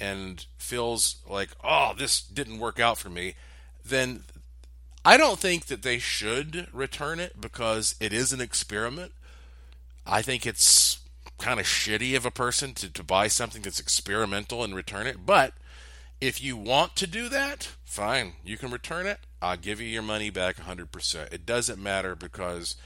and 0.00 0.44
feels 0.56 1.16
like, 1.28 1.50
oh, 1.62 1.92
this 1.96 2.20
didn't 2.20 2.58
work 2.58 2.80
out 2.80 2.98
for 2.98 3.10
me, 3.10 3.34
then 3.84 4.24
I 5.04 5.18
don't 5.18 5.38
think 5.38 5.66
that 5.66 5.82
they 5.82 5.98
should 5.98 6.68
return 6.72 7.20
it 7.20 7.40
because 7.40 7.94
it 8.00 8.12
is 8.12 8.32
an 8.32 8.40
experiment. 8.40 9.12
I 10.06 10.22
think 10.22 10.46
it's 10.46 10.98
kind 11.44 11.60
of 11.60 11.66
shitty 11.66 12.16
of 12.16 12.24
a 12.24 12.30
person 12.30 12.72
to, 12.72 12.90
to 12.90 13.04
buy 13.04 13.28
something 13.28 13.60
that's 13.60 13.78
experimental 13.78 14.64
and 14.64 14.74
return 14.74 15.06
it. 15.06 15.26
But 15.26 15.52
if 16.18 16.42
you 16.42 16.56
want 16.56 16.96
to 16.96 17.06
do 17.06 17.28
that, 17.28 17.68
fine, 17.84 18.32
you 18.42 18.56
can 18.56 18.70
return 18.70 19.06
it. 19.06 19.18
I'll 19.42 19.58
give 19.58 19.78
you 19.78 19.86
your 19.86 20.02
money 20.02 20.30
back 20.30 20.56
100%. 20.56 21.34
It 21.34 21.44
doesn't 21.44 21.82
matter 21.82 22.16
because 22.16 22.76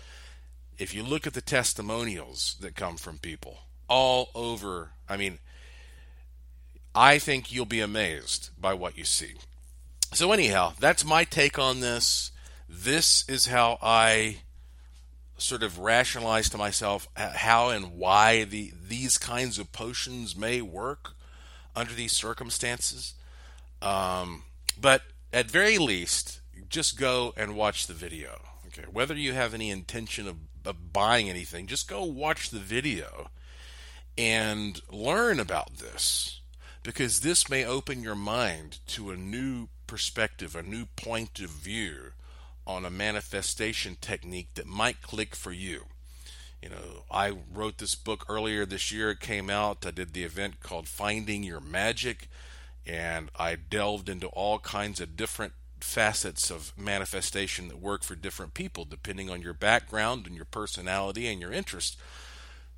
if 0.77 0.93
you 0.93 1.05
look 1.05 1.25
at 1.25 1.35
the 1.35 1.41
testimonials 1.41 2.57
that 2.61 2.75
come 2.75 2.97
from 2.97 3.19
people 3.19 3.59
all 3.89 4.31
over, 4.35 4.91
I 5.09 5.17
mean, 5.17 5.39
I 6.97 7.21
think 7.21 7.53
you'll 7.53 7.65
be 7.65 7.81
amazed 7.81 8.51
by 8.61 8.75
what 8.75 8.99
you 8.99 9.05
see. 9.05 9.35
So, 10.13 10.33
anyhow, 10.33 10.73
that's 10.81 11.05
my 11.05 11.23
take 11.23 11.61
on 11.61 11.79
this. 11.79 12.33
This 12.69 13.25
is 13.29 13.47
how 13.47 13.79
I 13.81 14.39
sort 15.39 15.63
of 15.63 15.79
rationalize 15.79 16.51
to 16.51 16.59
myself 16.59 17.09
how 17.17 17.71
and 17.71 17.93
why 17.93 18.45
the 18.45 18.73
these 18.89 19.17
kinds 19.17 19.59
of 19.59 19.73
potions 19.73 20.37
may 20.37 20.61
work 20.61 21.13
under 21.75 21.95
these 21.95 22.13
circumstances. 22.13 23.15
Um, 23.81 24.43
but 24.79 25.03
at 25.33 25.51
very 25.51 25.79
least, 25.79 26.41
just 26.69 26.99
go 26.99 27.33
and 27.37 27.57
watch 27.57 27.87
the 27.87 27.95
video. 27.95 28.41
Okay, 28.67 28.85
whether 28.93 29.15
you 29.15 29.33
have 29.33 29.55
any 29.55 29.71
intention 29.71 30.27
of 30.29 30.37
of 30.65 30.93
buying 30.93 31.31
anything, 31.31 31.67
just 31.67 31.89
go 31.89 32.05
watch 32.05 32.51
the 32.51 32.59
video 32.59 33.31
and 34.19 34.81
learn 34.91 35.39
about 35.41 35.79
this 35.79 36.41
because 36.83 37.21
this 37.21 37.49
may 37.49 37.65
open 37.65 38.03
your 38.03 38.17
mind 38.17 38.81
to 38.89 39.11
a 39.11 39.17
new 39.17 39.69
perspective, 39.87 40.57
a 40.57 40.63
new 40.63 40.87
point 40.97 41.41
of 41.41 41.51
view 41.51 42.13
on 42.69 42.85
a 42.85 42.91
manifestation 42.91 43.97
technique 44.01 44.55
that 44.55 44.67
might 44.67 45.01
click 45.03 45.35
for 45.35 45.51
you. 45.51 45.87
You 46.63 46.69
know, 46.69 47.05
I 47.11 47.33
wrote 47.53 47.79
this 47.79 47.95
book 47.95 48.27
earlier 48.29 48.67
this 48.67 48.93
year. 48.93 49.11
It 49.11 49.21
came 49.21 49.49
out. 49.49 49.87
I 49.87 49.91
did 49.91 50.13
the 50.13 50.25
event 50.25 50.61
called 50.61 50.87
Finding 50.87 51.43
Your 51.43 51.61
Magic, 51.61 52.29
and 52.87 53.31
I 53.37 53.57
delved 53.57 54.09
into 54.09 54.27
all 54.29 54.59
kinds 54.59 55.01
of 55.01 55.17
different 55.17 55.55
facets 55.81 56.51
of 56.51 56.73
manifestation 56.77 57.69
that 57.69 57.81
work 57.81 58.03
for 58.03 58.17
different 58.17 58.53
people 58.53 58.85
depending 58.85 59.31
on 59.31 59.41
your 59.41 59.55
background 59.55 60.27
and 60.27 60.35
your 60.35 60.45
personality 60.45 61.27
and 61.29 61.41
your 61.41 61.53
interest. 61.53 61.97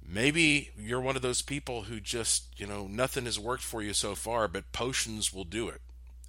Maybe 0.07 0.70
you're 0.79 1.00
one 1.00 1.16
of 1.16 1.22
those 1.22 1.42
people 1.42 1.83
who 1.83 2.00
just, 2.00 2.46
you 2.61 2.66
know, 2.66 2.87
nothing 2.87 3.24
has 3.24 3.38
worked 3.38 3.62
for 3.62 3.83
you 3.83 3.94
so 3.94 4.14
far, 4.14 4.46
but 4.48 4.72
potions 4.72 5.33
will 5.33 5.44
do 5.44 5.68
it. 5.68 5.81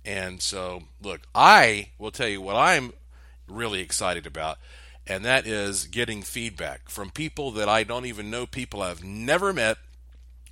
And 0.06 0.42
so, 0.42 0.84
look, 1.02 1.22
I 1.36 1.90
will 1.98 2.12
tell 2.12 2.28
you 2.28 2.42
what 2.42 2.56
I'm 2.56 2.94
really 3.56 3.82
excited 3.82 4.26
about, 4.26 4.58
and 5.08 5.26
that 5.26 5.46
is 5.46 5.86
getting 5.86 6.22
feedback 6.22 6.90
from 6.90 7.10
people 7.10 7.52
that 7.52 7.70
I 7.70 7.84
don't 7.84 8.06
even 8.06 8.30
know, 8.30 8.46
people 8.46 8.82
I've 8.82 9.04
never 9.04 9.52
met 9.54 9.78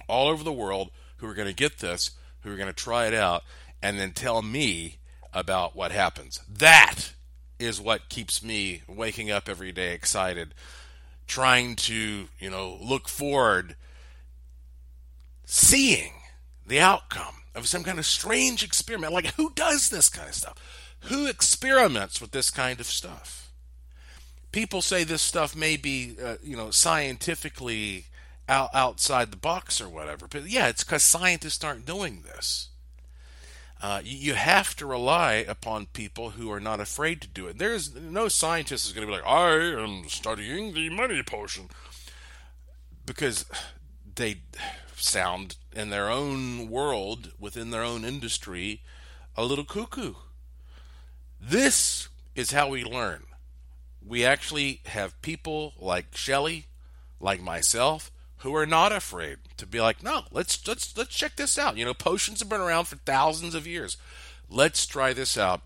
all 0.07 0.27
over 0.27 0.43
the 0.43 0.51
world 0.51 0.91
who 1.17 1.27
are 1.27 1.33
going 1.33 1.47
to 1.47 1.53
get 1.53 1.79
this, 1.79 2.11
who 2.41 2.51
are 2.51 2.57
going 2.57 2.67
to 2.67 2.73
try 2.73 3.07
it 3.07 3.13
out, 3.13 3.43
and 3.81 3.99
then 3.99 4.11
tell 4.11 4.41
me 4.41 4.97
about 5.33 5.75
what 5.75 5.91
happens. 5.91 6.41
That 6.49 7.13
is 7.59 7.79
what 7.79 8.09
keeps 8.09 8.43
me 8.43 8.81
waking 8.87 9.29
up 9.29 9.47
every 9.47 9.71
day 9.71 9.93
excited, 9.93 10.53
trying 11.27 11.75
to, 11.75 12.29
you 12.39 12.49
know, 12.49 12.77
look 12.81 13.07
forward, 13.07 13.75
seeing 15.45 16.13
the 16.65 16.79
outcome 16.79 17.35
of 17.53 17.67
some 17.67 17.83
kind 17.83 17.99
of 17.99 18.05
strange 18.05 18.63
experiment. 18.63 19.13
Like, 19.13 19.33
who 19.35 19.51
does 19.53 19.89
this 19.89 20.09
kind 20.09 20.29
of 20.29 20.35
stuff? 20.35 20.88
Who 21.01 21.27
experiments 21.27 22.19
with 22.19 22.31
this 22.31 22.51
kind 22.51 22.79
of 22.79 22.85
stuff? 22.85 23.51
People 24.51 24.81
say 24.81 25.03
this 25.03 25.21
stuff 25.21 25.55
may 25.55 25.77
be, 25.77 26.15
uh, 26.23 26.35
you 26.43 26.57
know, 26.57 26.71
scientifically 26.71 28.05
out, 28.47 28.69
outside 28.73 29.31
the 29.31 29.37
box 29.37 29.79
or 29.79 29.87
whatever. 29.87 30.27
But 30.27 30.49
yeah, 30.49 30.67
it's 30.67 30.83
because 30.83 31.03
scientists 31.03 31.63
aren't 31.63 31.85
doing 31.85 32.23
this. 32.23 32.69
Uh, 33.81 34.01
you 34.03 34.33
have 34.33 34.75
to 34.75 34.85
rely 34.85 35.35
upon 35.35 35.85
people 35.85 36.31
who 36.31 36.51
are 36.51 36.59
not 36.59 36.81
afraid 36.81 37.21
to 37.21 37.27
do 37.29 37.47
it. 37.47 37.57
There's 37.57 37.95
no 37.95 38.27
scientist 38.27 38.85
is 38.85 38.91
going 38.91 39.07
to 39.07 39.13
be 39.13 39.17
like, 39.17 39.25
I 39.25 39.53
am 39.81 40.09
studying 40.09 40.73
the 40.73 40.89
money 40.89 41.23
potion, 41.23 41.69
because 43.05 43.45
they 44.15 44.41
sound 44.97 45.55
in 45.73 45.91
their 45.91 46.09
own 46.09 46.69
world, 46.69 47.31
within 47.39 47.69
their 47.71 47.83
own 47.83 48.03
industry, 48.03 48.81
a 49.37 49.45
little 49.45 49.63
cuckoo. 49.63 50.15
This 51.39 52.09
is 52.35 52.51
how 52.51 52.69
we 52.69 52.83
learn. 52.83 53.23
We 54.05 54.25
actually 54.25 54.81
have 54.85 55.21
people 55.21 55.73
like 55.77 56.15
Shelley, 56.15 56.65
like 57.19 57.41
myself, 57.41 58.11
who 58.37 58.55
are 58.55 58.65
not 58.65 58.91
afraid 58.91 59.37
to 59.57 59.65
be 59.65 59.81
like, 59.81 60.01
no, 60.03 60.23
let's 60.31 60.65
let's 60.67 60.97
let's 60.97 61.15
check 61.15 61.35
this 61.35 61.57
out. 61.57 61.77
You 61.77 61.85
know, 61.85 61.93
potions 61.93 62.39
have 62.39 62.49
been 62.49 62.61
around 62.61 62.85
for 62.85 62.95
thousands 62.97 63.55
of 63.55 63.67
years. 63.67 63.97
Let's 64.49 64.85
try 64.85 65.13
this 65.13 65.37
out 65.37 65.61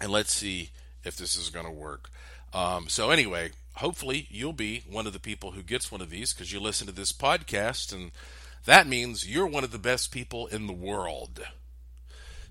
and 0.00 0.10
let's 0.10 0.34
see 0.34 0.70
if 1.04 1.16
this 1.16 1.36
is 1.36 1.50
going 1.50 1.66
to 1.66 1.72
work. 1.72 2.10
Um, 2.52 2.88
so 2.88 3.10
anyway, 3.10 3.50
hopefully 3.74 4.26
you'll 4.30 4.52
be 4.52 4.84
one 4.90 5.06
of 5.06 5.12
the 5.12 5.20
people 5.20 5.52
who 5.52 5.62
gets 5.62 5.92
one 5.92 6.00
of 6.00 6.10
these 6.10 6.32
because 6.32 6.52
you 6.52 6.60
listen 6.60 6.86
to 6.86 6.92
this 6.92 7.12
podcast, 7.12 7.92
and 7.92 8.10
that 8.64 8.86
means 8.86 9.28
you're 9.28 9.46
one 9.46 9.64
of 9.64 9.70
the 9.70 9.78
best 9.78 10.10
people 10.10 10.46
in 10.46 10.66
the 10.66 10.72
world. 10.72 11.46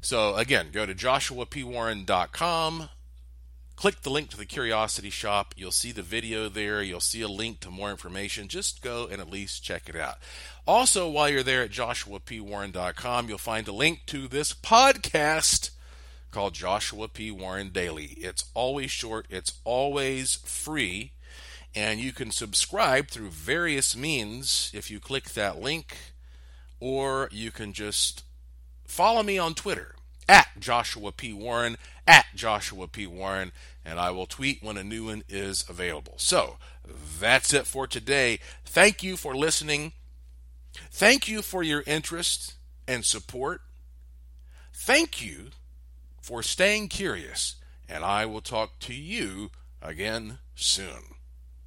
So 0.08 0.36
again, 0.36 0.68
go 0.72 0.86
to 0.86 0.96
joshuapwarren.com, 0.96 2.90
click 3.76 4.02
the 4.04 4.10
link 4.10 4.30
to 4.30 4.38
the 4.38 4.46
Curiosity 4.46 5.10
Shop. 5.10 5.54
You'll 5.58 5.74
see 5.74 5.92
the 5.92 6.02
video 6.02 6.48
there. 6.48 6.82
You'll 6.82 7.02
see 7.02 7.20
a 7.20 7.28
link 7.28 7.60
to 7.60 7.70
more 7.70 7.92
information. 7.92 8.48
Just 8.48 8.82
go 8.82 9.08
and 9.12 9.20
at 9.20 9.30
least 9.30 9.66
check 9.66 9.90
it 9.90 9.98
out. 9.98 10.20
Also, 10.66 11.10
while 11.10 11.28
you're 11.28 11.44
there 11.44 11.62
at 11.62 11.72
joshuapwarren.com, 11.72 13.28
you'll 13.28 13.38
find 13.38 13.68
a 13.68 13.74
link 13.74 14.06
to 14.06 14.30
this 14.30 14.54
podcast 14.54 15.72
called 16.32 16.54
Joshua 16.54 17.10
P. 17.10 17.30
Warren 17.30 17.68
Daily. 17.68 18.16
It's 18.18 18.46
always 18.54 18.92
short, 18.92 19.26
it's 19.30 19.60
always 19.66 20.36
free, 20.36 21.12
and 21.76 22.00
you 22.00 22.14
can 22.14 22.32
subscribe 22.32 23.10
through 23.10 23.32
various 23.32 23.94
means 23.94 24.72
if 24.74 24.90
you 24.90 25.02
click 25.02 25.32
that 25.32 25.60
link, 25.60 25.98
or 26.80 27.28
you 27.30 27.52
can 27.52 27.74
just 27.74 28.24
follow 28.86 29.22
me 29.22 29.38
on 29.38 29.54
Twitter 29.54 29.96
at 30.28 30.48
Joshua 30.60 31.12
P. 31.12 31.34
Warren, 31.34 31.78
at 32.06 32.26
Joshua 32.36 32.88
P. 32.88 33.08
Warren, 33.08 33.52
and 33.86 34.00
I 34.00 34.12
will 34.12 34.26
tweet 34.26 34.62
when 34.62 34.78
a 34.78 34.84
new 34.84 35.06
one 35.06 35.24
is 35.30 35.66
available. 35.70 36.16
So 36.18 36.58
that's 37.20 37.54
it 37.54 37.66
for 37.66 37.88
today. 37.88 38.40
Thank 38.66 39.04
you 39.04 39.18
for 39.18 39.36
listening. 39.36 39.94
Thank 40.92 41.28
you 41.28 41.42
for 41.42 41.64
your 41.64 41.84
interest 41.88 42.56
and 42.88 43.04
support. 43.04 43.62
Thank 44.74 45.26
you 45.26 45.48
for 46.22 46.44
staying 46.44 46.90
curious, 46.90 47.56
and 47.90 48.04
I 48.04 48.26
will 48.26 48.42
talk 48.42 48.80
to 48.80 48.94
you 48.94 49.50
again 49.82 50.40
soon. 50.56 51.17